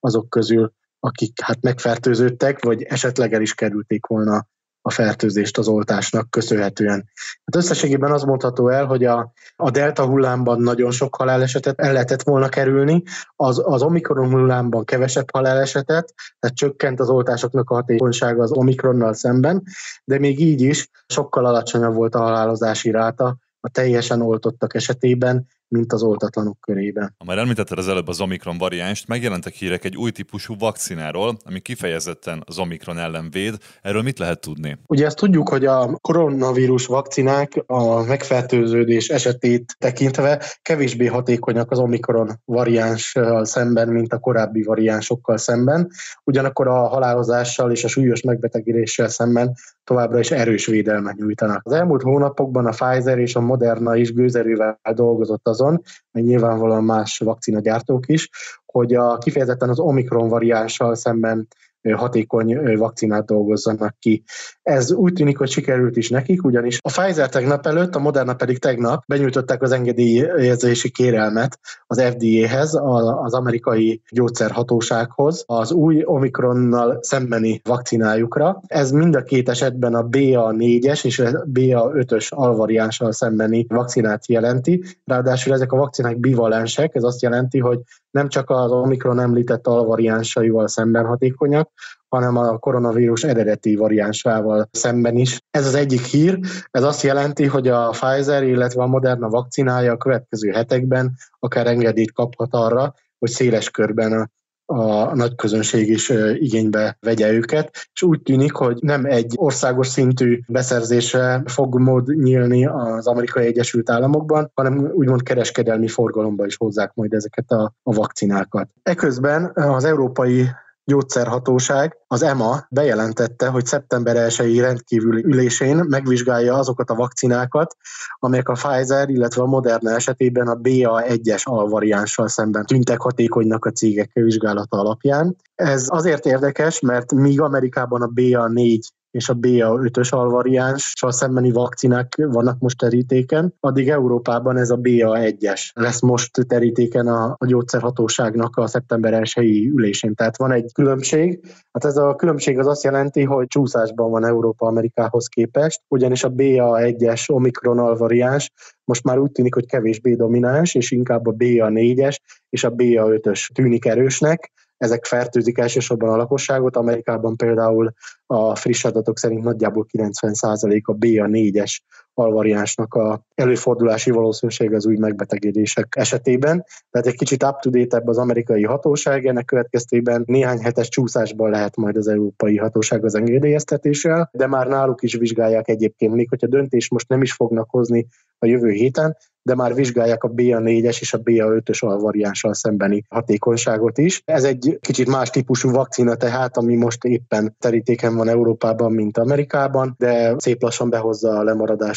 azok 0.00 0.28
közül, 0.28 0.72
akik 1.00 1.40
hát 1.40 1.62
megfertőződtek, 1.62 2.64
vagy 2.64 2.82
esetleg 2.82 3.32
el 3.32 3.40
is 3.40 3.54
kerülték 3.54 4.06
volna 4.06 4.46
a 4.82 4.90
fertőzést 4.90 5.58
az 5.58 5.68
oltásnak 5.68 6.30
köszönhetően. 6.30 7.10
Hát 7.44 7.56
összességében 7.56 8.12
az 8.12 8.22
mondható 8.22 8.68
el, 8.68 8.84
hogy 8.84 9.04
a, 9.04 9.32
a 9.56 9.70
delta 9.70 10.04
hullámban 10.06 10.60
nagyon 10.60 10.90
sok 10.90 11.16
halálesetet 11.16 11.80
el 11.80 11.92
lehetett 11.92 12.22
volna 12.22 12.48
kerülni, 12.48 13.02
az, 13.36 13.62
az 13.64 13.82
omikron 13.82 14.30
hullámban 14.30 14.84
kevesebb 14.84 15.30
halálesetet, 15.32 16.14
tehát 16.38 16.56
csökkent 16.56 17.00
az 17.00 17.08
oltásoknak 17.08 17.70
a 17.70 17.74
hatékonysága 17.74 18.42
az 18.42 18.52
omikronnal 18.52 19.14
szemben, 19.14 19.62
de 20.04 20.18
még 20.18 20.40
így 20.40 20.60
is 20.60 20.88
sokkal 21.06 21.46
alacsonyabb 21.46 21.94
volt 21.94 22.14
a 22.14 22.20
halálozási 22.20 22.90
ráta 22.90 23.36
a 23.60 23.68
teljesen 23.68 24.20
oltottak 24.22 24.74
esetében, 24.74 25.46
mint 25.72 25.92
az 25.92 26.02
oltatlanok 26.02 26.60
körében. 26.60 27.14
Ha 27.18 27.24
már 27.24 27.38
említetted 27.38 27.78
az 27.78 27.88
előbb 27.88 28.08
az 28.08 28.20
Omikron 28.20 28.58
variánst, 28.58 29.08
megjelentek 29.08 29.52
hírek 29.52 29.84
egy 29.84 29.96
új 29.96 30.10
típusú 30.10 30.54
vakcináról, 30.58 31.36
ami 31.44 31.60
kifejezetten 31.60 32.42
az 32.46 32.58
Omikron 32.58 32.98
ellen 32.98 33.30
véd. 33.30 33.54
Erről 33.82 34.02
mit 34.02 34.18
lehet 34.18 34.40
tudni? 34.40 34.78
Ugye 34.86 35.06
ezt 35.06 35.16
tudjuk, 35.16 35.48
hogy 35.48 35.64
a 35.64 35.98
koronavírus 36.00 36.86
vakcinák 36.86 37.62
a 37.66 38.02
megfertőződés 38.02 39.08
esetét 39.08 39.76
tekintve 39.78 40.42
kevésbé 40.62 41.06
hatékonyak 41.06 41.70
az 41.70 41.78
Omikron 41.78 42.30
variánssal 42.44 43.44
szemben, 43.44 43.88
mint 43.88 44.12
a 44.12 44.18
korábbi 44.18 44.62
variánsokkal 44.62 45.36
szemben. 45.36 45.88
Ugyanakkor 46.24 46.68
a 46.68 46.88
halálozással 46.88 47.70
és 47.70 47.84
a 47.84 47.88
súlyos 47.88 48.22
megbetegedéssel 48.22 49.08
szemben 49.08 49.54
továbbra 49.84 50.18
is 50.18 50.30
erős 50.30 50.66
védelmet 50.66 51.16
nyújtanak. 51.16 51.60
Az 51.64 51.72
elmúlt 51.72 52.02
hónapokban 52.02 52.66
a 52.66 52.70
Pfizer 52.70 53.18
és 53.18 53.34
a 53.34 53.40
Moderna 53.40 53.96
is 53.96 54.12
gőzerővel 54.12 54.80
dolgozott 54.94 55.48
azon, 55.62 55.82
meg 56.10 56.24
nyilvánvalóan 56.24 56.84
más 56.84 57.18
vakcinagyártók 57.18 58.08
is, 58.08 58.28
hogy 58.66 58.94
a 58.94 59.18
kifejezetten 59.18 59.68
az 59.68 59.78
Omikron 59.78 60.28
variánssal 60.28 60.94
szemben 60.94 61.48
hatékony 61.90 62.76
vakcinát 62.76 63.26
dolgozzanak 63.26 63.94
ki. 63.98 64.22
Ez 64.62 64.92
úgy 64.92 65.12
tűnik, 65.12 65.38
hogy 65.38 65.50
sikerült 65.50 65.96
is 65.96 66.10
nekik, 66.10 66.44
ugyanis 66.44 66.78
a 66.82 66.90
Pfizer 66.90 67.28
tegnap 67.28 67.66
előtt, 67.66 67.94
a 67.94 67.98
Moderna 67.98 68.34
pedig 68.34 68.58
tegnap 68.58 69.02
benyújtották 69.06 69.62
az 69.62 69.72
engedélyezési 69.72 70.90
kérelmet 70.90 71.58
az 71.86 72.02
FDA-hez, 72.02 72.74
az 73.22 73.34
amerikai 73.34 74.02
gyógyszerhatósághoz, 74.10 75.44
az 75.46 75.72
új 75.72 76.02
Omikronnal 76.04 76.98
szembeni 77.00 77.60
vakcinájukra. 77.64 78.60
Ez 78.66 78.90
mind 78.90 79.14
a 79.14 79.22
két 79.22 79.48
esetben 79.48 79.94
a 79.94 80.04
BA4-es 80.04 81.04
és 81.04 81.18
a 81.18 81.44
BA5-ös 81.52 82.28
alvariánssal 82.28 83.12
szembeni 83.12 83.66
vakcinát 83.68 84.26
jelenti. 84.26 84.84
Ráadásul 85.04 85.52
ezek 85.52 85.72
a 85.72 85.76
vakcinák 85.76 86.18
bivalensek, 86.18 86.94
ez 86.94 87.02
azt 87.02 87.22
jelenti, 87.22 87.58
hogy 87.58 87.80
nem 88.10 88.28
csak 88.28 88.50
az 88.50 88.70
Omikron 88.70 89.20
említett 89.20 89.66
alvariánsaival 89.66 90.68
szemben 90.68 91.04
hatékonyak, 91.06 91.70
hanem 92.08 92.36
a 92.36 92.58
koronavírus 92.58 93.24
eredeti 93.24 93.76
variánsával 93.76 94.68
szemben 94.70 95.16
is. 95.16 95.40
Ez 95.50 95.66
az 95.66 95.74
egyik 95.74 96.04
hír, 96.04 96.38
ez 96.70 96.82
azt 96.82 97.02
jelenti, 97.02 97.46
hogy 97.46 97.68
a 97.68 97.88
Pfizer, 97.88 98.42
illetve 98.42 98.82
a 98.82 98.86
Moderna 98.86 99.28
vakcinája 99.28 99.92
a 99.92 99.96
következő 99.96 100.50
hetekben 100.50 101.16
akár 101.38 101.66
engedélyt 101.66 102.12
kaphat 102.12 102.54
arra, 102.54 102.94
hogy 103.18 103.30
széles 103.30 103.70
körben 103.70 104.30
a 104.66 105.14
nagy 105.14 105.34
közönség 105.34 105.88
is 105.88 106.12
igénybe 106.34 106.96
vegye 107.00 107.32
őket, 107.32 107.88
és 107.94 108.02
úgy 108.02 108.22
tűnik, 108.22 108.52
hogy 108.52 108.78
nem 108.80 109.04
egy 109.04 109.32
országos 109.36 109.86
szintű 109.86 110.40
beszerzésre 110.48 111.42
fog 111.46 111.78
mód 111.78 112.06
nyílni 112.06 112.66
az 112.66 113.06
amerikai 113.06 113.46
Egyesült 113.46 113.90
Államokban, 113.90 114.50
hanem 114.54 114.90
úgymond 114.92 115.22
kereskedelmi 115.22 115.88
forgalomba 115.88 116.46
is 116.46 116.56
hozzák 116.56 116.94
majd 116.94 117.12
ezeket 117.12 117.50
a, 117.50 117.74
a 117.82 117.92
vakcinákat. 117.92 118.68
Eközben 118.82 119.50
az 119.54 119.84
európai 119.84 120.46
gyógyszerhatóság, 120.84 121.96
az 122.06 122.22
EMA 122.22 122.66
bejelentette, 122.70 123.48
hogy 123.48 123.66
szeptember 123.66 124.16
1 124.16 124.58
rendkívüli 124.58 125.24
ülésén 125.24 125.76
megvizsgálja 125.88 126.54
azokat 126.54 126.90
a 126.90 126.94
vakcinákat, 126.94 127.76
amelyek 128.18 128.48
a 128.48 128.52
Pfizer, 128.52 129.08
illetve 129.08 129.42
a 129.42 129.46
Moderna 129.46 129.90
esetében 129.90 130.48
a 130.48 130.56
BA1-es 130.56 131.42
alvariánssal 131.42 132.28
szemben 132.28 132.66
tűntek 132.66 133.00
hatékonynak 133.00 133.64
a 133.64 133.70
cégek 133.70 134.10
vizsgálata 134.12 134.78
alapján. 134.78 135.36
Ez 135.54 135.86
azért 135.88 136.26
érdekes, 136.26 136.80
mert 136.80 137.12
míg 137.12 137.40
Amerikában 137.40 138.02
a 138.02 138.08
BA4 138.14 138.80
és 139.12 139.28
a 139.28 139.34
BA5-ös 139.34 140.08
alvariánssal 140.10 141.12
szembeni 141.12 141.50
vakcinák 141.50 142.14
vannak 142.16 142.58
most 142.58 142.78
terítéken, 142.78 143.54
addig 143.60 143.88
Európában 143.88 144.56
ez 144.56 144.70
a 144.70 144.76
BA1-es 144.76 145.70
lesz 145.74 146.00
most 146.00 146.46
terítéken 146.46 147.06
a, 147.06 147.36
a 147.38 147.46
gyógyszerhatóságnak 147.46 148.56
a 148.56 148.66
szeptember 148.66 149.12
1 149.12 149.70
ülésén. 149.74 150.14
Tehát 150.14 150.36
van 150.36 150.52
egy 150.52 150.72
különbség. 150.72 151.40
Hát 151.72 151.84
ez 151.84 151.96
a 151.96 152.14
különbség 152.14 152.58
az 152.58 152.66
azt 152.66 152.84
jelenti, 152.84 153.22
hogy 153.22 153.46
csúszásban 153.46 154.10
van 154.10 154.24
Európa 154.24 154.66
Amerikához 154.66 155.26
képest, 155.26 155.80
ugyanis 155.88 156.24
a 156.24 156.30
BA1-es 156.30 157.30
Omikron 157.30 157.78
alvariáns 157.78 158.52
most 158.84 159.04
már 159.04 159.18
úgy 159.18 159.32
tűnik, 159.32 159.54
hogy 159.54 159.66
kevésbé 159.66 160.14
domináns, 160.14 160.74
és 160.74 160.90
inkább 160.90 161.26
a 161.26 161.32
BA4-es 161.32 162.16
és 162.48 162.64
a 162.64 162.72
BA5-ös 162.72 163.52
tűnik 163.54 163.84
erősnek, 163.84 164.52
ezek 164.82 165.04
fertőzik 165.04 165.58
elsősorban 165.58 166.12
a 166.12 166.16
lakosságot. 166.16 166.76
Amerikában 166.76 167.36
például 167.36 167.92
a 168.26 168.54
friss 168.54 168.84
adatok 168.84 169.18
szerint 169.18 169.44
nagyjából 169.44 169.86
90% 169.98 170.82
a 170.82 170.94
BA4-es 170.94 171.78
alvariánsnak 172.14 172.94
a 172.94 173.22
előfordulási 173.34 174.10
valószínűség 174.10 174.74
az 174.74 174.86
új 174.86 174.96
megbetegedések 174.96 175.94
esetében. 175.96 176.64
Tehát 176.90 177.06
egy 177.06 177.16
kicsit 177.16 177.42
up 177.42 177.58
to 177.60 177.70
date 177.70 178.02
az 178.04 178.18
amerikai 178.18 178.64
hatóság, 178.64 179.26
ennek 179.26 179.44
következtében 179.44 180.22
néhány 180.26 180.58
hetes 180.58 180.88
csúszásban 180.88 181.50
lehet 181.50 181.76
majd 181.76 181.96
az 181.96 182.08
európai 182.08 182.56
hatóság 182.56 183.04
az 183.04 183.14
engedélyeztetéssel, 183.14 184.30
de 184.32 184.46
már 184.46 184.66
náluk 184.66 185.02
is 185.02 185.14
vizsgálják 185.14 185.68
egyébként, 185.68 186.14
még 186.14 186.28
hogyha 186.28 186.46
döntés 186.46 186.90
most 186.90 187.08
nem 187.08 187.22
is 187.22 187.32
fognak 187.32 187.70
hozni 187.70 188.06
a 188.38 188.46
jövő 188.46 188.70
héten, 188.70 189.16
de 189.42 189.54
már 189.54 189.74
vizsgálják 189.74 190.24
a 190.24 190.30
BA4-es 190.30 191.00
és 191.00 191.12
a 191.12 191.20
BA5-ös 191.20 191.84
alvariánssal 191.84 192.54
szembeni 192.54 193.04
hatékonyságot 193.08 193.98
is. 193.98 194.22
Ez 194.24 194.44
egy 194.44 194.78
kicsit 194.80 195.08
más 195.08 195.30
típusú 195.30 195.70
vakcina 195.70 196.14
tehát, 196.14 196.56
ami 196.56 196.74
most 196.76 197.04
éppen 197.04 197.56
terítéken 197.58 198.16
van 198.16 198.28
Európában, 198.28 198.92
mint 198.92 199.18
Amerikában, 199.18 199.94
de 199.98 200.34
szép 200.36 200.62
lassan 200.62 200.90
behozza 200.90 201.38
a 201.38 201.42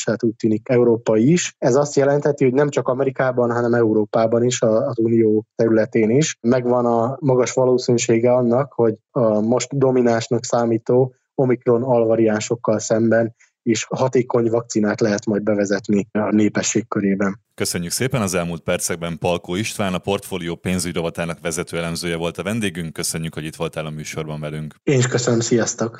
lemaradását, 0.05 0.23
úgy 0.23 0.35
tűnik 0.35 0.69
Európa 0.69 1.17
is. 1.17 1.55
Ez 1.57 1.75
azt 1.75 1.95
jelenteti, 1.95 2.43
hogy 2.43 2.53
nem 2.53 2.69
csak 2.69 2.87
Amerikában, 2.87 3.51
hanem 3.51 3.73
Európában 3.73 4.43
is, 4.43 4.61
az 4.61 4.99
Unió 4.99 5.45
területén 5.55 6.09
is 6.09 6.37
megvan 6.41 6.85
a 6.85 7.17
magas 7.19 7.53
valószínűsége 7.53 8.33
annak, 8.33 8.73
hogy 8.73 8.95
a 9.11 9.39
most 9.39 9.77
dominánsnak 9.77 10.43
számító 10.43 11.13
Omikron 11.35 11.83
alvariánsokkal 11.83 12.79
szemben 12.79 13.35
és 13.63 13.85
hatékony 13.89 14.49
vakcinát 14.49 15.01
lehet 15.01 15.25
majd 15.25 15.43
bevezetni 15.43 16.07
a 16.11 16.33
népesség 16.33 16.87
körében. 16.87 17.39
Köszönjük 17.55 17.91
szépen 17.91 18.21
az 18.21 18.33
elmúlt 18.33 18.61
percekben 18.61 19.17
Palkó 19.17 19.55
István, 19.55 19.93
a 19.93 19.97
portfólió 19.97 20.55
pénzügyrovatának 20.55 21.39
vezető 21.41 21.77
elemzője 21.77 22.15
volt 22.15 22.37
a 22.37 22.43
vendégünk. 22.43 22.93
Köszönjük, 22.93 23.33
hogy 23.33 23.45
itt 23.45 23.55
voltál 23.55 23.85
a 23.85 23.89
műsorban 23.89 24.39
velünk. 24.39 24.75
Én 24.83 24.97
is 24.97 25.07
köszönöm, 25.07 25.39
sziasztok! 25.39 25.95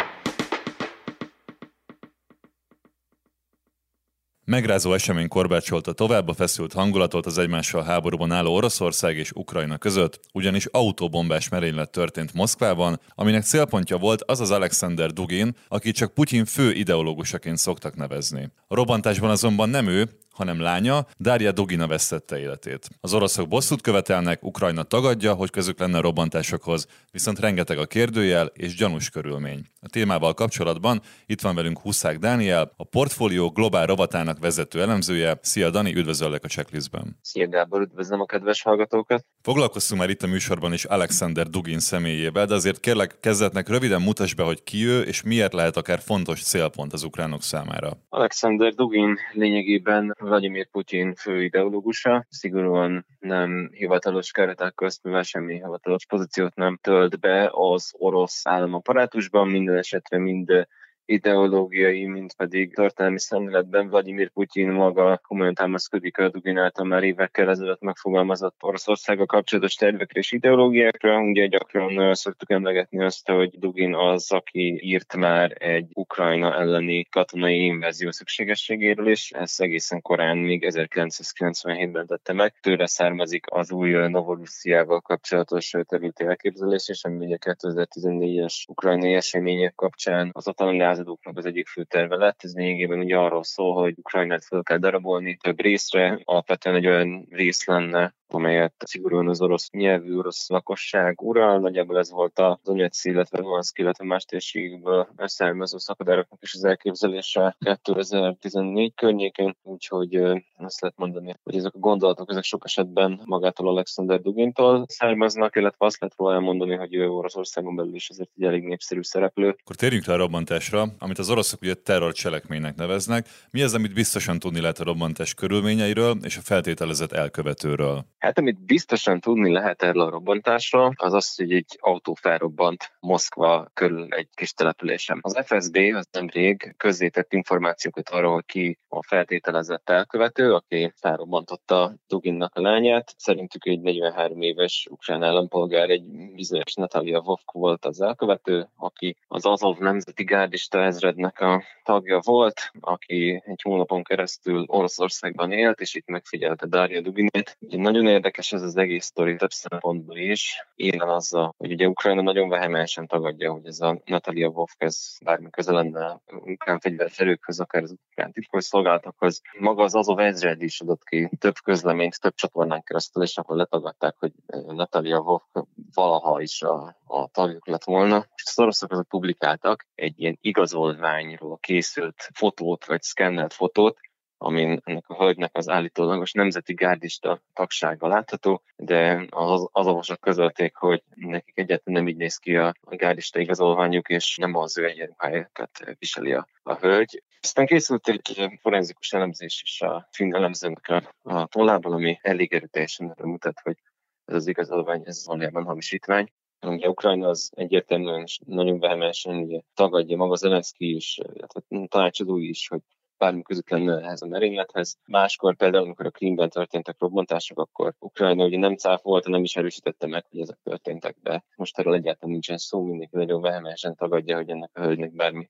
Megrázó 4.48 4.94
esemény 4.94 5.28
korbácsolta 5.28 5.94
tovább 5.94 6.28
a 6.28 6.34
feszült 6.34 6.74
hangulatot 6.74 7.26
az 7.26 7.38
egymással 7.38 7.84
háborúban 7.84 8.32
álló 8.32 8.54
Oroszország 8.54 9.18
és 9.18 9.32
Ukrajna 9.32 9.78
között, 9.78 10.20
ugyanis 10.34 10.66
autóbombás 10.66 11.50
merénylet 11.50 11.92
történt 11.92 12.34
Moszkvában, 12.34 13.00
aminek 13.16 13.44
célpontja 13.44 13.98
volt 13.98 14.22
az 14.22 14.40
az 14.40 14.52
Alexander 14.52 15.14
Dugin, 15.14 15.56
aki 15.68 15.92
csak 15.92 16.14
Putyin 16.14 16.46
fő 16.46 16.72
ideológusaként 16.72 17.58
szoktak 17.58 17.96
nevezni. 17.96 18.52
A 18.68 18.76
robbantásban 18.76 19.30
azonban 19.30 19.70
nem 19.70 19.88
ő, 19.88 20.10
hanem 20.36 20.62
lánya, 20.62 21.06
Dária 21.18 21.52
Dugina 21.52 21.88
vesztette 21.88 22.40
életét. 22.40 22.90
Az 23.02 23.14
oroszok 23.14 23.48
bosszút 23.48 23.82
követelnek, 23.82 24.44
Ukrajna 24.44 24.84
tagadja, 24.84 25.34
hogy 25.34 25.50
közük 25.50 25.80
lenne 25.80 26.00
robbantásokhoz, 26.00 26.88
viszont 27.12 27.40
rengeteg 27.40 27.78
a 27.78 27.86
kérdőjel 27.86 28.52
és 28.54 28.76
gyanús 28.76 29.10
körülmény. 29.10 29.66
A 29.80 29.90
témával 29.90 30.34
kapcsolatban 30.34 31.02
itt 31.26 31.42
van 31.42 31.56
velünk 31.56 31.80
Huszák 31.80 32.18
Dániel, 32.18 32.74
a 32.78 32.84
portfólió 32.84 33.50
globál 33.50 33.86
rovatának 33.86 34.35
vezető 34.40 34.82
elemzője. 34.82 35.38
Szia 35.42 35.70
Dani, 35.70 35.96
üdvözöllek 35.96 36.44
a 36.44 36.48
checklistben. 36.48 37.18
Szia 37.22 37.50
Gábor, 37.50 37.82
üdvözlöm 37.82 38.22
a 38.22 38.26
kedves 38.26 38.62
hallgatókat. 38.62 39.26
Foglalkoztunk 39.42 40.02
már 40.02 40.10
itt 40.10 40.22
a 40.22 40.28
műsorban 40.28 40.74
is 40.74 40.86
Alexander 40.86 41.48
Dugin 41.48 41.80
személyével, 41.80 42.46
de 42.46 42.54
azért 42.54 42.80
kérlek 42.80 43.20
kezdetnek 43.20 43.70
röviden 43.70 44.02
mutass 44.02 44.34
be, 44.34 44.44
hogy 44.44 44.64
ki 44.64 44.86
ő, 44.86 45.02
és 45.02 45.24
miért 45.24 45.54
lehet 45.54 45.78
akár 45.78 46.00
fontos 46.00 46.44
célpont 46.44 46.94
az 46.94 47.04
ukránok 47.04 47.42
számára. 47.42 47.92
Alexander 48.10 48.74
Dugin 48.74 49.18
lényegében 49.32 50.16
Vladimir 50.20 50.68
Putyin 50.68 51.16
fő 51.16 51.44
ideológusa, 51.44 52.26
szigorúan 52.30 53.06
nem 53.20 53.70
hivatalos 53.74 54.32
keretek 54.32 54.74
közt, 54.74 55.04
mivel 55.04 55.24
semmi 55.24 55.54
hivatalos 55.54 56.06
pozíciót 56.06 56.56
nem 56.56 56.78
tölt 56.82 57.20
be 57.20 57.50
az 57.52 57.92
orosz 57.98 58.42
államaparátusban, 58.44 59.48
minden 59.48 59.78
esetre 59.78 60.18
mind 60.18 60.68
ideológiai, 61.06 62.06
mint 62.06 62.36
pedig 62.36 62.76
történelmi 62.76 63.20
szemléletben 63.20 63.90
Vladimir 63.90 64.30
Putyin 64.30 64.70
maga 64.70 65.20
komolyan 65.28 65.54
támaszkodik 65.54 66.18
a 66.18 66.30
Dugin 66.30 66.72
már 66.84 67.04
évekkel 67.04 67.50
ezelőtt 67.50 67.82
megfogalmazott 67.82 68.56
Oroszországgal 68.62 69.26
kapcsolatos 69.26 69.74
tervekre 69.76 70.20
és 70.20 70.32
ideológiákra. 70.32 71.22
Ugye 71.22 71.48
gyakran 71.48 72.14
szoktuk 72.14 72.52
emlegetni 72.52 73.04
azt, 73.04 73.30
hogy 73.30 73.60
Dugin 73.60 73.96
az, 73.96 74.32
aki 74.32 74.80
írt 74.84 75.16
már 75.16 75.56
egy 75.60 75.88
Ukrajna 75.94 76.56
elleni 76.56 77.04
katonai 77.04 77.64
invázió 77.64 78.12
szükségességéről, 78.12 79.10
és 79.10 79.32
ez 79.32 79.56
egészen 79.58 80.02
korán, 80.02 80.38
még 80.38 80.66
1997-ben 80.68 82.06
tette 82.06 82.34
meg. 82.34 82.54
Tőle 82.62 82.86
származik 82.86 83.46
az 83.52 83.72
új 83.72 83.92
Novorussziával 83.92 85.02
kapcsolatos 85.02 85.74
területi 85.88 86.24
elképzelés, 86.24 86.90
és 86.90 87.04
ami 87.04 87.26
ugye 87.26 87.38
2014-es 87.40 88.54
ukrajnai 88.68 89.14
események 89.14 89.76
kapcsán 89.76 90.30
az 90.34 90.48
atalmi 90.48 90.78
lázadóknak 90.96 91.38
az 91.38 91.46
egyik 91.46 91.68
fő 91.68 91.84
terve 91.84 92.16
lett. 92.16 92.44
Ez 92.44 92.54
lényegében 92.54 93.00
ugye 93.00 93.18
arról 93.18 93.44
szól, 93.44 93.74
hogy 93.74 93.94
Ukrajnát 93.98 94.46
fel 94.46 94.64
kell 94.64 94.78
darabolni 94.78 95.38
több 95.38 95.60
részre, 95.60 96.20
alapvetően 96.24 96.76
egy 96.76 96.88
olyan 96.88 97.28
rész 97.30 97.66
lenne, 97.66 98.16
amelyet 98.28 98.74
szigorúan 98.86 99.28
az 99.28 99.42
orosz 99.42 99.70
nyelvű 99.70 100.18
orosz 100.18 100.50
lakosság 100.50 101.22
ural. 101.22 101.60
Nagyjából 101.60 101.98
ez 101.98 102.12
volt 102.12 102.40
a 102.40 102.60
Donetsz, 102.64 103.06
illetve 103.06 103.40
Luhansk, 103.40 103.78
illetve 103.78 104.06
más 104.06 104.26
térségből 104.26 105.08
származó 105.18 105.78
szakadároknak 105.78 106.40
is 106.42 106.54
az 106.54 106.64
elképzelése 106.64 107.58
2014 107.60 108.94
környékén, 108.96 109.58
úgyhogy 109.64 110.16
azt 110.58 110.82
lehet 110.82 110.98
mondani, 110.98 111.36
hogy 111.44 111.56
ezek 111.56 111.74
a 111.76 111.80
gondolatok 111.80 112.30
ezek 112.30 112.44
sok 112.44 112.62
esetben 112.66 113.22
magától 113.26 113.68
Alexander 113.68 114.22
Dugintól 114.22 114.86
származnak, 114.88 115.56
illetve 115.56 115.86
azt 115.86 116.00
lehet 116.00 116.16
róla 116.18 116.34
elmondani, 116.34 116.76
hogy 116.76 116.96
ő 116.96 117.10
Oroszországon 117.10 117.76
belül 117.76 117.96
is 117.96 118.10
azért 118.10 118.30
egy 118.36 118.44
elég 118.44 118.64
népszerű 118.64 119.02
szereplő. 119.02 119.56
Akkor 119.64 119.76
térjünk 119.76 120.06
rá 120.06 120.14
a 120.14 120.18
robbantásra, 120.18 120.86
amit 121.00 121.20
az 121.20 121.30
oroszok 121.30 121.62
ugye 121.62 121.74
terrorcselekménynek 121.74 122.76
neveznek. 122.76 123.28
Mi 123.52 123.62
az, 123.62 123.74
amit 123.74 123.94
biztosan 123.94 124.40
tudni 124.40 124.60
lehet 124.60 124.80
a 124.80 124.84
robbantás 124.84 125.34
körülményeiről 125.34 126.18
és 126.24 126.38
a 126.38 126.42
feltételezett 126.42 127.12
elkövetőről? 127.12 128.06
Hát 128.26 128.38
amit 128.38 128.66
biztosan 128.66 129.20
tudni 129.20 129.52
lehet 129.52 129.84
erről 129.84 130.02
a 130.02 130.10
robbantásról, 130.10 130.94
az 130.96 131.14
az, 131.14 131.36
hogy 131.36 131.52
egy 131.52 131.78
autó 131.80 132.14
felrobbant 132.14 132.92
Moszkva 133.00 133.70
körül 133.74 134.08
egy 134.14 134.28
kis 134.34 134.54
településen. 134.54 135.20
Az 135.22 135.42
FSB 135.46 135.78
az 135.96 136.08
nemrég 136.12 136.74
közzétett 136.78 137.34
információkat 137.34 138.10
arról, 138.10 138.34
hogy 138.34 138.46
ki 138.46 138.80
a 138.88 139.04
feltételezett 139.04 139.90
elkövető, 139.90 140.54
aki 140.54 140.94
felrobbantotta 140.96 141.94
Duginnak 142.08 142.56
a 142.56 142.62
lányát. 142.62 143.14
Szerintük 143.18 143.66
egy 143.66 143.82
43 143.82 144.42
éves 144.42 144.88
ukrán 144.90 145.24
állampolgár, 145.24 145.90
egy 145.90 146.04
bizonyos 146.36 146.74
Natalia 146.74 147.22
Vovk 147.22 147.52
volt 147.52 147.86
az 147.86 148.02
elkövető, 148.02 148.70
aki 148.76 149.18
az 149.28 149.46
Azov 149.46 149.78
Nemzeti 149.78 150.24
Gárdista 150.24 150.84
ezrednek 150.84 151.40
a 151.40 151.64
tagja 151.84 152.20
volt, 152.24 152.72
aki 152.80 153.42
egy 153.46 153.62
hónapon 153.62 154.04
keresztül 154.04 154.66
Oroszországban 154.68 155.52
élt, 155.52 155.80
és 155.80 155.96
itt 155.96 156.08
megfigyelte 156.08 156.68
Daria 156.68 157.02
Duginét. 157.02 157.58
Egy 157.70 157.80
nagyon 157.80 158.08
érdekes 158.16 158.54
ez 158.54 158.62
az 158.62 158.78
egész 158.78 159.06
sztori 159.06 159.36
több 159.36 159.52
szempontból 159.52 160.18
is. 160.18 160.68
Élen 160.76 161.10
azzal, 161.10 161.54
hogy 161.58 161.72
ugye 161.72 161.88
Ukrajna 161.88 162.22
nagyon 162.22 162.50
vehemensen 162.50 163.08
tagadja, 163.08 163.52
hogy 163.52 163.66
ez 163.66 163.80
a 163.80 164.02
Natalia 164.06 164.50
Vovk, 164.50 164.76
ez 164.78 165.18
bármi 165.24 165.50
köze 165.50 165.72
lenne 165.72 166.22
ukrán 166.26 166.80
fegyveres 166.80 167.20
erőkhöz, 167.20 167.60
akár 167.60 167.84
az 167.84 167.96
ukrán 168.12 168.32
titkos 168.32 168.64
szolgálatokhoz. 168.64 169.42
Maga 169.60 169.84
az 169.84 169.96
Azov 169.96 170.20
ezred 170.20 170.62
is 170.62 170.82
adott 170.82 171.04
ki 171.04 171.30
több 171.40 171.56
közleményt, 171.64 172.20
több 172.20 172.34
csatornán 172.36 172.84
keresztül, 172.84 173.24
és 173.24 173.38
akkor 173.38 173.56
letagadták, 173.56 174.16
hogy 174.20 174.32
Natalia 174.68 175.22
Vovk 175.22 175.68
valaha 175.94 176.42
is 176.42 176.62
a, 176.62 176.98
a 177.06 177.28
tagjuk 177.28 177.68
lett 177.68 177.84
volna. 177.84 178.26
És 178.36 178.44
az 178.46 178.60
oroszok 178.60 178.92
azok 178.92 179.08
publikáltak 179.08 179.88
egy 179.96 180.20
ilyen 180.20 180.38
igazolványról 180.42 181.58
készült 181.58 182.30
fotót, 182.34 182.86
vagy 182.86 183.02
szkennelt 183.02 183.54
fotót, 183.54 183.98
amin 184.46 184.82
ennek 184.84 185.10
a 185.10 185.16
hölgynek 185.16 185.50
az 185.54 185.70
állítólagos 185.70 186.32
nemzeti 186.32 186.74
gárdista 186.74 187.42
tagsága 187.54 188.08
látható, 188.08 188.64
de 188.76 189.26
az, 189.30 189.68
az 189.72 189.88
olvasók 189.88 190.20
közölték, 190.20 190.76
hogy 190.76 191.04
nekik 191.16 191.58
egyáltalán 191.58 192.00
nem 192.00 192.08
így 192.08 192.18
néz 192.18 192.38
ki 192.38 192.56
a, 192.56 192.74
gárdista 192.82 193.40
igazolványuk, 193.40 194.10
és 194.10 194.38
nem 194.38 194.56
az 194.56 194.78
ő 194.78 194.86
egyenruhájukat 194.86 195.96
viseli 196.00 196.34
a, 196.34 196.48
a 196.64 196.74
hölgy. 196.74 197.24
Aztán 197.42 197.66
készült 197.66 198.08
egy 198.08 198.50
forenzikus 198.62 199.14
elemzés 199.14 199.62
is 199.64 199.82
a 199.82 200.08
finn 200.12 200.36
elemzőnek 200.36 200.88
a, 200.88 201.14
a 201.22 201.48
tollából, 201.48 201.94
ami 201.94 202.20
elég 202.22 202.54
erőteljesen 202.54 203.16
mutat, 203.24 203.60
hogy 203.64 203.78
ez 204.26 204.36
az 204.36 204.48
igazolvány, 204.48 205.02
ez 205.06 205.26
valójában 205.26 205.64
hamisítvány. 205.64 206.32
Ugye 206.62 206.90
Ukrajna 206.90 207.28
az 207.28 207.52
egyértelműen 207.56 208.26
nagyon 208.46 208.80
vehemensen 208.80 209.36
ugye, 209.36 209.60
tagadja 209.74 210.18
maga 210.18 210.36
Zelenszky 210.36 210.96
is, 210.96 211.20
illetve 211.34 211.88
tanácsadó 211.88 212.38
is, 212.38 212.68
hogy 212.68 212.82
bármi 213.18 213.42
között 213.42 213.70
lenne 213.70 214.02
ehhez 214.02 214.22
a 214.22 214.28
merénylethez. 214.28 214.98
Máskor 215.06 215.56
például, 215.56 215.84
amikor 215.84 216.06
a 216.06 216.10
Krímben 216.10 216.50
történtek 216.50 216.96
robbantások, 217.00 217.60
akkor 217.60 217.94
Ukrajna 218.00 218.46
ugye 218.46 218.58
nem 218.58 218.76
cáfolta, 218.76 219.30
nem 219.30 219.44
is 219.44 219.56
erősítette 219.56 220.08
meg, 220.08 220.26
hogy 220.30 220.40
ezek 220.40 220.58
történtek, 220.64 221.16
de 221.24 221.44
most 221.56 221.78
erről 221.78 221.94
egyáltalán 221.94 222.32
nincsen 222.32 222.58
szó, 222.58 222.82
mindenki 222.82 223.16
nagyon 223.16 223.42
vehemensen 223.42 223.96
tagadja, 223.96 224.36
hogy 224.36 224.50
ennek 224.50 224.70
a 224.74 224.82
hölgynek 224.82 225.14
bármi 225.14 225.50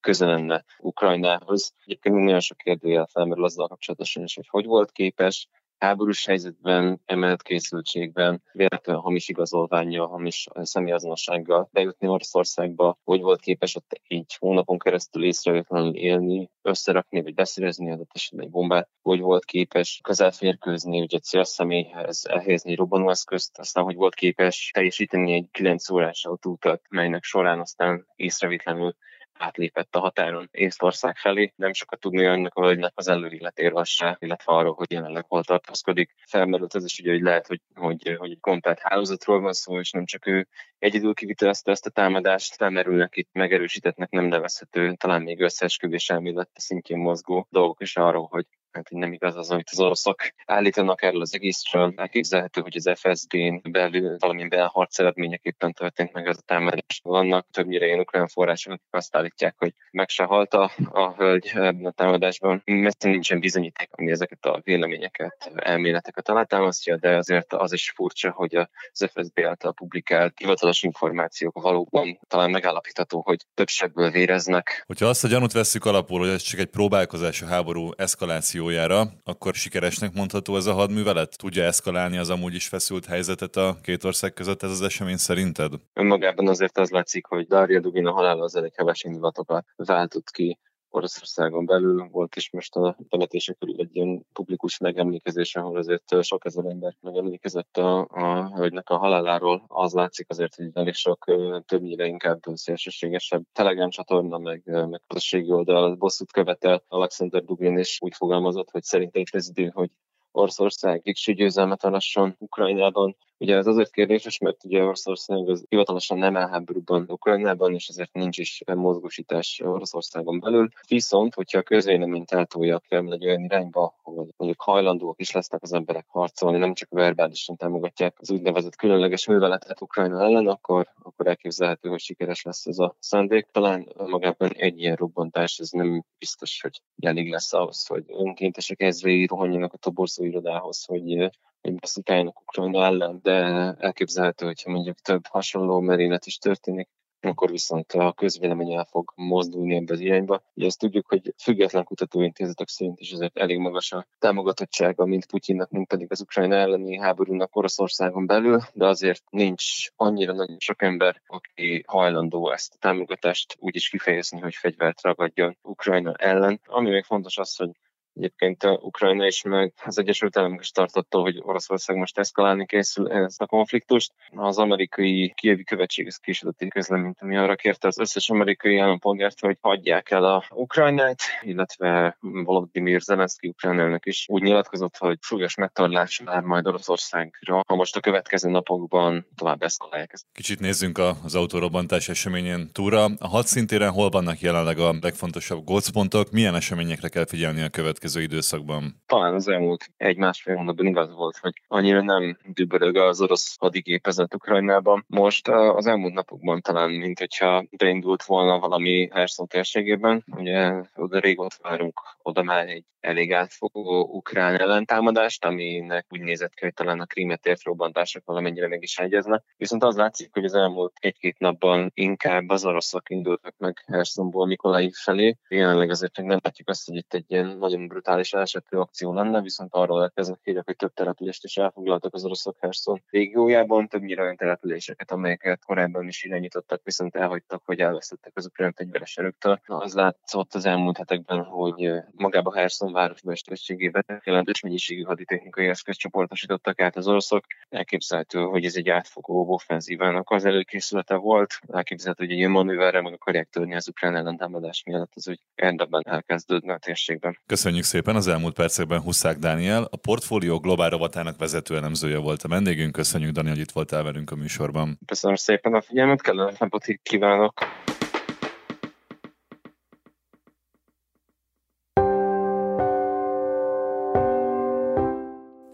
köze 0.00 0.26
lenne 0.26 0.64
Ukrajnához. 0.78 1.74
Egyébként 1.84 2.14
nagyon 2.14 2.40
sok 2.40 2.56
kérdőjel 2.56 3.06
felmerül 3.06 3.44
azzal 3.44 3.68
kapcsolatosan 3.68 4.22
is, 4.22 4.34
hogy 4.34 4.48
hogy 4.48 4.64
volt 4.64 4.92
képes 4.92 5.48
háborús 5.78 6.26
helyzetben, 6.26 7.00
emelt 7.04 7.42
készültségben, 7.42 8.42
véletlenül 8.52 9.02
hamis 9.02 9.28
igazolványa, 9.28 10.06
hamis 10.06 10.46
személyazonossággal 10.54 11.68
bejutni 11.72 12.08
Oroszországba, 12.08 12.98
hogy 13.04 13.20
volt 13.20 13.40
képes 13.40 13.76
ott 13.76 14.00
egy 14.06 14.36
hónapon 14.38 14.78
keresztül 14.78 15.24
észrevétlenül 15.24 15.94
élni, 15.94 16.50
összerakni 16.62 17.22
vagy 17.22 17.34
beszerezni 17.34 17.90
adott 17.90 18.10
esetben 18.14 18.46
egy 18.46 18.52
bombát, 18.52 18.88
hogy 19.02 19.20
volt 19.20 19.44
képes 19.44 20.00
közelférkőzni 20.02 21.00
ugye 21.00 21.18
célszemélyhez, 21.18 22.26
elhelyezni 22.28 22.70
egy 22.70 22.76
robbanóeszközt, 22.76 23.58
aztán 23.58 23.84
hogy 23.84 23.94
volt 23.94 24.14
képes 24.14 24.70
teljesíteni 24.74 25.32
egy 25.32 25.48
9 25.50 25.90
órás 25.90 26.24
autóutat, 26.24 26.82
melynek 26.88 27.22
során 27.22 27.60
aztán 27.60 28.06
észrevétlenül 28.16 28.96
átlépett 29.38 29.96
a 29.96 30.00
határon 30.00 30.48
Észtország 30.50 31.16
felé. 31.16 31.52
Nem 31.56 31.72
sokat 31.72 32.00
tudni 32.00 32.24
ennek 32.24 32.54
a 32.54 32.62
hölgynek 32.62 32.92
az 32.94 33.08
előéletéről 33.08 33.84
se, 33.84 34.16
illetve 34.20 34.52
arról, 34.52 34.74
hogy 34.74 34.92
jelenleg 34.92 35.24
hol 35.28 35.44
tartózkodik. 35.44 36.14
Felmerült 36.26 36.74
ez 36.74 36.84
is 36.84 36.98
ugye, 36.98 37.12
hogy 37.12 37.20
lehet, 37.20 37.46
hogy, 37.46 37.60
hogy, 37.74 38.16
hogy 38.18 38.30
egy 38.30 38.40
komplet 38.40 38.80
hálózatról 38.80 39.40
van 39.40 39.52
szó, 39.52 39.78
és 39.78 39.90
nem 39.90 40.04
csak 40.04 40.26
ő 40.26 40.48
egyedül 40.78 41.14
kivitelezte 41.14 41.70
ezt 41.70 41.86
a 41.86 41.90
támadást. 41.90 42.54
Felmerülnek 42.54 43.16
itt 43.16 43.28
megerősítettnek 43.32 44.10
nem 44.10 44.24
nevezhető, 44.24 44.94
talán 44.94 45.22
még 45.22 45.40
összeesküvés 45.40 46.10
elmélet 46.10 46.50
szintjén 46.54 46.98
mozgó 46.98 47.46
dolgok 47.50 47.80
is 47.80 47.96
arról, 47.96 48.26
hogy 48.30 48.46
hát 48.76 48.90
nem 48.90 49.12
igaz 49.12 49.36
az, 49.36 49.50
amit 49.50 49.68
az 49.70 49.80
oroszok 49.80 50.16
állítanak 50.46 51.02
erről 51.02 51.20
az 51.20 51.34
egészről. 51.34 51.92
Elképzelhető, 51.96 52.60
hogy 52.60 52.76
az 52.76 52.90
FSB-n 52.94 53.70
belül 53.70 54.16
valamilyen 54.18 54.48
belharc 54.48 54.98
eredményeképpen 54.98 55.72
történt 55.72 56.12
meg 56.12 56.26
ez 56.26 56.36
a 56.36 56.42
támadás. 56.46 57.00
Vannak 57.02 57.46
többnyire 57.50 57.86
ilyen 57.86 57.98
ukrán 57.98 58.28
források, 58.28 58.72
akik 58.72 58.86
azt 58.90 59.16
állítják, 59.16 59.54
hogy 59.58 59.72
meg 59.90 60.08
se 60.08 60.24
halt 60.24 60.54
a, 60.54 60.70
a 60.90 61.14
hölgy 61.14 61.50
ebben 61.54 61.84
a 61.84 61.90
támadásban. 61.90 62.62
Messze 62.64 63.08
nincsen 63.08 63.40
bizonyíték, 63.40 63.88
ami 63.90 64.10
ezeket 64.10 64.44
a 64.44 64.60
véleményeket, 64.64 65.50
elméleteket 65.54 66.28
alátámasztja, 66.28 66.96
de 66.96 67.16
azért 67.16 67.52
az 67.52 67.72
is 67.72 67.90
furcsa, 67.90 68.30
hogy 68.30 68.54
az 68.92 69.10
FSB 69.12 69.40
által 69.40 69.72
publikált 69.72 70.38
hivatalos 70.38 70.82
információk 70.82 71.62
valóban 71.62 72.18
talán 72.28 72.50
megállapítható, 72.50 73.20
hogy 73.20 73.46
több 73.54 73.68
sebből 73.68 74.10
véreznek. 74.10 74.84
Hogyha 74.86 75.06
azt 75.06 75.24
a 75.24 75.28
gyanút 75.28 75.52
veszük 75.52 75.84
alapul, 75.84 76.20
hogy 76.20 76.28
ez 76.28 76.42
csak 76.42 76.60
egy 76.60 76.66
próbálkozás 76.66 77.42
a 77.42 77.46
háború 77.46 77.90
eszkaláció 77.96 78.65
akciójára, 78.66 79.12
akkor 79.24 79.54
sikeresnek 79.54 80.14
mondható 80.14 80.56
ez 80.56 80.66
a 80.66 80.72
hadművelet? 80.72 81.36
Tudja 81.38 81.64
eszkalálni 81.64 82.16
az 82.16 82.30
amúgy 82.30 82.54
is 82.54 82.68
feszült 82.68 83.04
helyzetet 83.04 83.56
a 83.56 83.76
két 83.82 84.04
ország 84.04 84.32
között 84.32 84.62
ez 84.62 84.70
az 84.70 84.82
esemény 84.82 85.16
szerinted? 85.16 85.72
Önmagában 85.92 86.48
azért 86.48 86.78
az 86.78 86.90
látszik, 86.90 87.26
hogy 87.26 87.46
Daria 87.46 87.80
Dugina 87.80 88.12
halála 88.12 88.44
az 88.44 88.56
elég 88.56 88.72
heves 88.76 89.04
indulatokat 89.04 89.66
váltott 89.76 90.30
ki 90.30 90.58
Oroszországon 90.96 91.66
belül 91.66 92.08
volt 92.10 92.36
is 92.36 92.50
most 92.50 92.74
a 92.76 92.96
temetések 93.08 93.58
körül 93.58 93.80
egy 93.80 93.96
ilyen 93.96 94.26
publikus 94.32 94.78
megemlékezés, 94.78 95.56
ahol 95.56 95.76
azért 95.76 96.22
sok 96.22 96.44
ezer 96.44 96.64
ember 96.64 96.96
megemlékezett 97.00 97.76
a, 97.76 98.08
a 98.10 98.50
hölgynek 98.54 98.90
a 98.90 98.96
haláláról. 98.96 99.64
Az 99.66 99.92
látszik 99.92 100.30
azért, 100.30 100.54
hogy 100.54 100.70
elég 100.72 100.94
sok 100.94 101.24
többnyire 101.66 102.06
inkább 102.06 102.38
szélsőségesebb 102.52 103.42
Telegram 103.52 103.90
csatorna, 103.90 104.38
meg, 104.38 104.62
meg 104.64 105.02
közösségi 105.06 105.50
oldal 105.50 105.94
bosszút 105.94 106.32
követel. 106.32 106.84
Alexander 106.88 107.44
Dugin 107.44 107.78
is 107.78 107.98
úgy 108.00 108.14
fogalmazott, 108.14 108.70
hogy 108.70 108.82
szerintem 108.82 109.20
itt 109.20 109.34
az 109.34 109.48
idő, 109.48 109.70
hogy 109.74 109.90
Oroszország 110.30 111.00
végső 111.04 111.32
győzelmet 111.32 111.84
arasson 111.84 112.36
Ukrajnában, 112.38 113.16
Ugye 113.38 113.56
ez 113.56 113.66
azért 113.66 113.92
kérdéses, 113.92 114.38
mert 114.38 114.64
ugye 114.64 114.82
Oroszország 114.82 115.48
az 115.48 115.64
hivatalosan 115.68 116.18
nem 116.18 116.36
elháborúban 116.36 117.04
Ukrajnában, 117.08 117.74
és 117.74 117.88
ezért 117.88 118.12
nincs 118.12 118.38
is 118.38 118.62
mozgósítás 118.74 119.60
Oroszországon 119.64 120.40
belül. 120.40 120.68
Viszont, 120.88 121.34
hogyha 121.34 121.58
a 121.58 121.62
közvéleményt 121.62 122.30
eltolja 122.30 122.78
Kreml 122.78 123.12
egy 123.12 123.26
olyan 123.26 123.44
irányba, 123.44 123.94
ahol 124.02 124.28
mondjuk 124.36 124.62
hajlandóak 124.62 125.20
is 125.20 125.30
lesznek 125.30 125.62
az 125.62 125.72
emberek 125.72 126.06
harcolni, 126.08 126.58
nem 126.58 126.74
csak 126.74 126.88
verbálisan 126.90 127.56
támogatják 127.56 128.16
az 128.18 128.30
úgynevezett 128.30 128.76
különleges 128.76 129.26
műveletet 129.26 129.80
Ukrajna 129.80 130.20
ellen, 130.20 130.46
akkor, 130.46 130.88
akkor 131.02 131.26
elképzelhető, 131.26 131.88
hogy 131.88 132.00
sikeres 132.00 132.42
lesz 132.42 132.66
ez 132.66 132.78
a 132.78 132.96
szándék. 132.98 133.46
Talán 133.52 133.92
magában 133.96 134.50
egy 134.52 134.80
ilyen 134.80 134.96
robbantás, 134.96 135.58
ez 135.58 135.70
nem 135.70 136.04
biztos, 136.18 136.60
hogy 136.62 136.80
elég 137.00 137.30
lesz 137.30 137.52
ahhoz, 137.52 137.86
hogy 137.86 138.04
önkéntesek 138.08 138.80
ezrei 138.80 139.26
rohanjanak 139.26 139.72
a 139.72 139.76
toborzó 139.78 140.24
irodához, 140.24 140.84
hogy 140.84 141.30
hogy 141.66 141.78
beszéljenek 141.80 142.40
Ukrajna 142.40 142.84
ellen, 142.84 143.20
de 143.22 143.32
elképzelhető, 143.78 144.46
hogyha 144.46 144.70
mondjuk 144.70 145.00
több 145.00 145.26
hasonló 145.26 145.80
merénylet 145.80 146.26
is 146.26 146.38
történik, 146.38 146.88
akkor 147.20 147.50
viszont 147.50 147.92
a 147.92 148.12
közvélemény 148.12 148.72
el 148.72 148.84
fog 148.84 149.12
mozdulni 149.14 149.74
ebbe 149.74 149.92
az 149.92 150.00
irányba. 150.00 150.42
Ugye 150.54 150.66
azt 150.66 150.78
tudjuk, 150.78 151.08
hogy 151.08 151.34
független 151.42 151.84
kutatóintézetek 151.84 152.68
szerint 152.68 153.00
is 153.00 153.10
ezért 153.10 153.38
elég 153.38 153.58
magas 153.58 153.92
a 153.92 154.06
támogatottsága, 154.18 155.06
mint 155.06 155.26
Putyinnak, 155.26 155.70
mint 155.70 155.88
pedig 155.88 156.06
az 156.10 156.20
Ukrajna 156.20 156.54
elleni 156.54 156.98
háborúnak 156.98 157.56
Oroszországon 157.56 158.26
belül, 158.26 158.60
de 158.72 158.86
azért 158.86 159.22
nincs 159.30 159.64
annyira 159.96 160.32
nagyon 160.32 160.56
sok 160.58 160.82
ember, 160.82 161.22
aki 161.26 161.84
hajlandó 161.86 162.50
ezt 162.50 162.74
a 162.74 162.78
támogatást 162.80 163.56
úgy 163.58 163.76
is 163.76 163.88
kifejezni, 163.88 164.40
hogy 164.40 164.54
fegyvert 164.54 165.02
ragadjon 165.02 165.56
Ukrajna 165.62 166.14
ellen. 166.14 166.60
Ami 166.66 166.90
még 166.90 167.04
fontos 167.04 167.38
az, 167.38 167.56
hogy 167.56 167.70
Egyébként 168.16 168.62
a 168.62 168.78
Ukrajna 168.82 169.26
is, 169.26 169.42
meg 169.42 169.72
az 169.84 169.98
Egyesült 169.98 170.36
Államok 170.36 170.60
is 170.60 170.70
tartottól, 170.70 171.22
hogy 171.22 171.40
Oroszország 171.42 171.96
most 171.96 172.18
eszkalálni 172.18 172.66
készül 172.66 173.12
ezt 173.12 173.40
a 173.40 173.46
konfliktust. 173.46 174.12
Az 174.30 174.58
amerikai 174.58 175.32
kievi 175.36 175.64
követség 175.64 176.06
ezt 176.06 176.20
kisadott 176.20 176.60
egy 176.60 176.68
közleményt, 176.68 177.18
ami 177.20 177.36
arra 177.36 177.54
kérte 177.54 177.86
az 177.86 177.98
összes 177.98 178.30
amerikai 178.30 178.78
állampolgárt, 178.78 179.40
hogy 179.40 179.56
hagyják 179.60 180.10
el 180.10 180.24
a 180.24 180.44
Ukrajnát, 180.50 181.20
illetve 181.42 182.16
Volodymyr 182.20 183.00
Zelenszky 183.00 183.48
Ukrajnának 183.48 184.06
is 184.06 184.24
úgy 184.28 184.42
nyilatkozott, 184.42 184.96
hogy 184.96 185.18
súlyos 185.20 185.54
megtorlás 185.54 186.22
már 186.24 186.42
majd 186.42 186.66
Oroszországra, 186.66 187.62
ha 187.66 187.74
most 187.74 187.96
a 187.96 188.00
következő 188.00 188.50
napokban 188.50 189.26
tovább 189.34 189.62
eszkalálják 189.62 190.12
ezt. 190.12 190.26
Kicsit 190.32 190.60
nézzünk 190.60 190.98
az 191.24 191.34
autórobbantás 191.34 192.08
eseményén 192.08 192.70
túra. 192.72 193.04
A 193.04 193.28
hadszintéren 193.28 193.90
hol 193.90 194.08
vannak 194.08 194.40
jelenleg 194.40 194.78
a 194.78 194.94
legfontosabb 195.00 195.64
gócpontok, 195.64 196.30
milyen 196.30 196.54
eseményekre 196.54 197.08
kell 197.08 197.26
figyelni 197.26 197.62
a 197.62 197.68
következő 197.68 198.04
következő 198.06 198.22
időszakban? 198.22 199.02
Talán 199.06 199.34
az 199.34 199.48
elmúlt 199.48 199.90
egy-másfél 199.96 200.56
hónapban 200.56 200.86
igaz 200.86 201.14
volt, 201.14 201.36
hogy 201.36 201.52
annyira 201.66 202.02
nem 202.02 202.38
dübörög 202.44 202.96
az 202.96 203.20
orosz 203.20 203.56
hadigépezet 203.58 204.34
Ukrajnában. 204.34 205.04
Most 205.08 205.48
az 205.48 205.86
elmúlt 205.86 206.14
napokban 206.14 206.60
talán, 206.60 206.90
mint 206.90 207.18
hogyha 207.18 207.64
beindult 207.76 208.24
volna 208.24 208.58
valami 208.58 209.08
Herszon 209.12 209.46
térségében. 209.46 210.24
Ugye 210.26 210.72
oda 210.94 211.18
régóta 211.18 211.56
várunk 211.62 212.00
oda 212.22 212.42
már 212.42 212.68
egy 212.68 212.84
elég 213.06 213.32
átfogó 213.32 214.02
ukrán 214.02 214.60
ellentámadást, 214.60 215.44
aminek 215.44 216.06
úgy 216.08 216.20
nézett 216.20 216.54
ki, 216.54 216.64
hogy 216.64 216.74
talán 216.74 217.00
a 217.00 217.06
krímet 217.06 217.46
ért 217.46 217.62
robbantások 217.62 218.24
valamennyire 218.24 218.68
meg 218.68 218.82
is 218.82 218.98
egyeznek. 218.98 219.44
Viszont 219.56 219.82
az 219.82 219.96
látszik, 219.96 220.30
hogy 220.32 220.44
az 220.44 220.54
elmúlt 220.54 220.92
egy-két 221.00 221.38
napban 221.38 221.90
inkább 221.94 222.48
az 222.48 222.64
oroszok 222.64 223.10
indultak 223.10 223.54
meg 223.58 223.84
Hersonból 223.86 224.46
Mikolai 224.46 224.92
felé. 224.92 225.36
Jelenleg 225.48 225.90
azért 225.90 226.18
még 226.18 226.26
nem 226.26 226.40
látjuk 226.42 226.68
azt, 226.68 226.86
hogy 226.86 226.96
itt 226.96 227.14
egy 227.14 227.24
ilyen 227.28 227.56
nagyon 227.58 227.88
brutális 227.96 228.32
esetű 228.32 228.76
akció 228.76 229.12
lenne, 229.12 229.42
viszont 229.42 229.74
arról 229.74 230.02
érkeznek 230.02 230.38
hírek, 230.42 230.64
hogy 230.64 230.76
több 230.76 230.94
települést 230.94 231.44
is 231.44 231.56
elfoglaltak 231.56 232.14
az 232.14 232.24
oroszok 232.24 232.56
Herson 232.60 233.02
régiójában, 233.10 233.88
többnyire 233.88 234.22
olyan 234.22 234.36
településeket, 234.36 235.10
amelyeket 235.10 235.64
korábban 235.64 236.06
is 236.08 236.24
irányítottak, 236.24 236.80
viszont 236.84 237.16
elhagytak, 237.16 237.62
hogy 237.64 237.80
elvesztettek 237.80 238.32
az 238.34 238.46
ukrán 238.46 238.72
fegyveres 238.72 239.16
erőktől. 239.16 239.60
Na, 239.66 239.76
az 239.76 239.94
látszott 239.94 240.54
az 240.54 240.64
elmúlt 240.66 240.96
hetekben, 240.96 241.44
hogy 241.44 241.92
magába 242.12 242.54
Herson 242.54 242.92
városmesterségében 242.92 244.04
jelentős 244.24 244.60
mennyiségű 244.60 245.02
haditechnikai 245.02 245.68
eszközt 245.68 245.98
csoportosítottak 245.98 246.80
át 246.80 246.96
az 246.96 247.08
oroszok. 247.08 247.44
Elképzelhető, 247.68 248.40
hogy 248.40 248.64
ez 248.64 248.76
egy 248.76 248.88
átfogó 248.88 249.52
offenzívának 249.52 250.30
az 250.30 250.44
előkészülete 250.44 251.14
volt. 251.14 251.58
Elképzelhető, 251.68 252.24
hogy 252.24 252.32
egy 252.32 252.38
ilyen 252.38 252.50
manőverre 252.50 253.00
meg 253.00 253.12
akarják 253.12 253.48
törni 253.48 253.74
az 253.74 253.88
ukrán 253.88 254.16
ellentámadás 254.16 254.82
miatt, 254.86 255.12
az 255.14 255.28
úgy 255.28 255.40
érdemben 255.54 256.02
elkezdődne 256.04 256.72
a 256.72 256.78
térségben. 256.78 257.38
Köszönjük 257.46 257.84
szépen 257.86 258.16
az 258.16 258.28
elmúlt 258.28 258.54
percekben 258.54 259.00
Huszák 259.00 259.38
Dániel, 259.38 259.88
a 259.90 259.96
portfólió 259.96 260.58
globál 260.58 260.90
rovatának 260.90 261.38
vezető 261.38 261.76
elemzője 261.76 262.18
volt 262.18 262.42
a 262.42 262.48
vendégünk. 262.48 262.92
Köszönjük, 262.92 263.32
Dani, 263.32 263.48
hogy 263.48 263.58
itt 263.58 263.70
voltál 263.70 264.02
velünk 264.02 264.30
a 264.30 264.36
műsorban. 264.36 264.98
Köszönöm 265.06 265.36
szépen 265.36 265.74
a 265.74 265.80
figyelmet, 265.80 266.22
kellemes 266.22 266.58
napot 266.58 266.84
kívánok! 267.02 267.54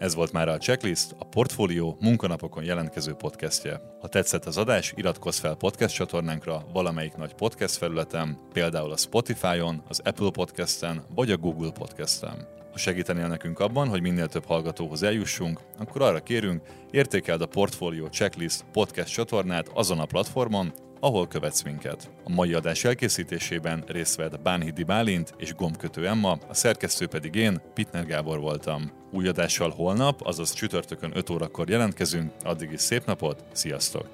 Ez 0.03 0.15
volt 0.15 0.31
már 0.31 0.47
a 0.47 0.57
Checklist, 0.57 1.15
a 1.17 1.25
Portfólió 1.25 1.97
munkanapokon 1.99 2.63
jelentkező 2.63 3.13
podcastje. 3.13 3.81
Ha 4.01 4.07
tetszett 4.07 4.45
az 4.45 4.57
adás, 4.57 4.93
iratkozz 4.95 5.39
fel 5.39 5.55
podcast 5.55 5.95
csatornánkra 5.95 6.65
valamelyik 6.73 7.15
nagy 7.15 7.33
podcast 7.33 7.75
felületen, 7.75 8.37
például 8.53 8.91
a 8.91 8.97
Spotify-on, 8.97 9.83
az 9.87 10.01
Apple 10.03 10.29
Podcast-en 10.31 11.05
vagy 11.15 11.31
a 11.31 11.37
Google 11.37 11.71
Podcast-en. 11.71 12.47
Ha 12.71 12.77
segítenél 12.77 13.27
nekünk 13.27 13.59
abban, 13.59 13.87
hogy 13.87 14.01
minél 14.01 14.27
több 14.27 14.45
hallgatóhoz 14.45 15.03
eljussunk, 15.03 15.59
akkor 15.77 16.01
arra 16.01 16.23
kérünk, 16.23 16.61
értékeld 16.91 17.41
a 17.41 17.47
Portfolio 17.47 18.07
Checklist 18.07 18.65
podcast 18.71 19.13
csatornát 19.13 19.69
azon 19.73 19.99
a 19.99 20.05
platformon, 20.05 20.73
ahol 20.99 21.27
követsz 21.27 21.61
minket. 21.61 22.11
A 22.23 22.29
mai 22.29 22.53
adás 22.53 22.83
elkészítésében 22.83 23.83
részt 23.87 24.15
vett 24.15 24.41
Bánhidi 24.41 24.83
Bálint 24.83 25.33
és 25.37 25.55
Gombkötő 25.55 26.07
Emma, 26.07 26.37
a 26.47 26.53
szerkesztő 26.53 27.07
pedig 27.07 27.35
én, 27.35 27.61
Pitner 27.73 28.05
Gábor 28.05 28.39
voltam. 28.39 29.02
Új 29.13 29.27
adással 29.27 29.69
holnap, 29.69 30.21
azaz 30.21 30.53
csütörtökön 30.53 31.11
5 31.17 31.29
órakor 31.29 31.69
jelentkezünk, 31.69 32.31
addig 32.43 32.71
is 32.71 32.81
szép 32.81 33.05
napot, 33.05 33.43
sziasztok! 33.51 34.07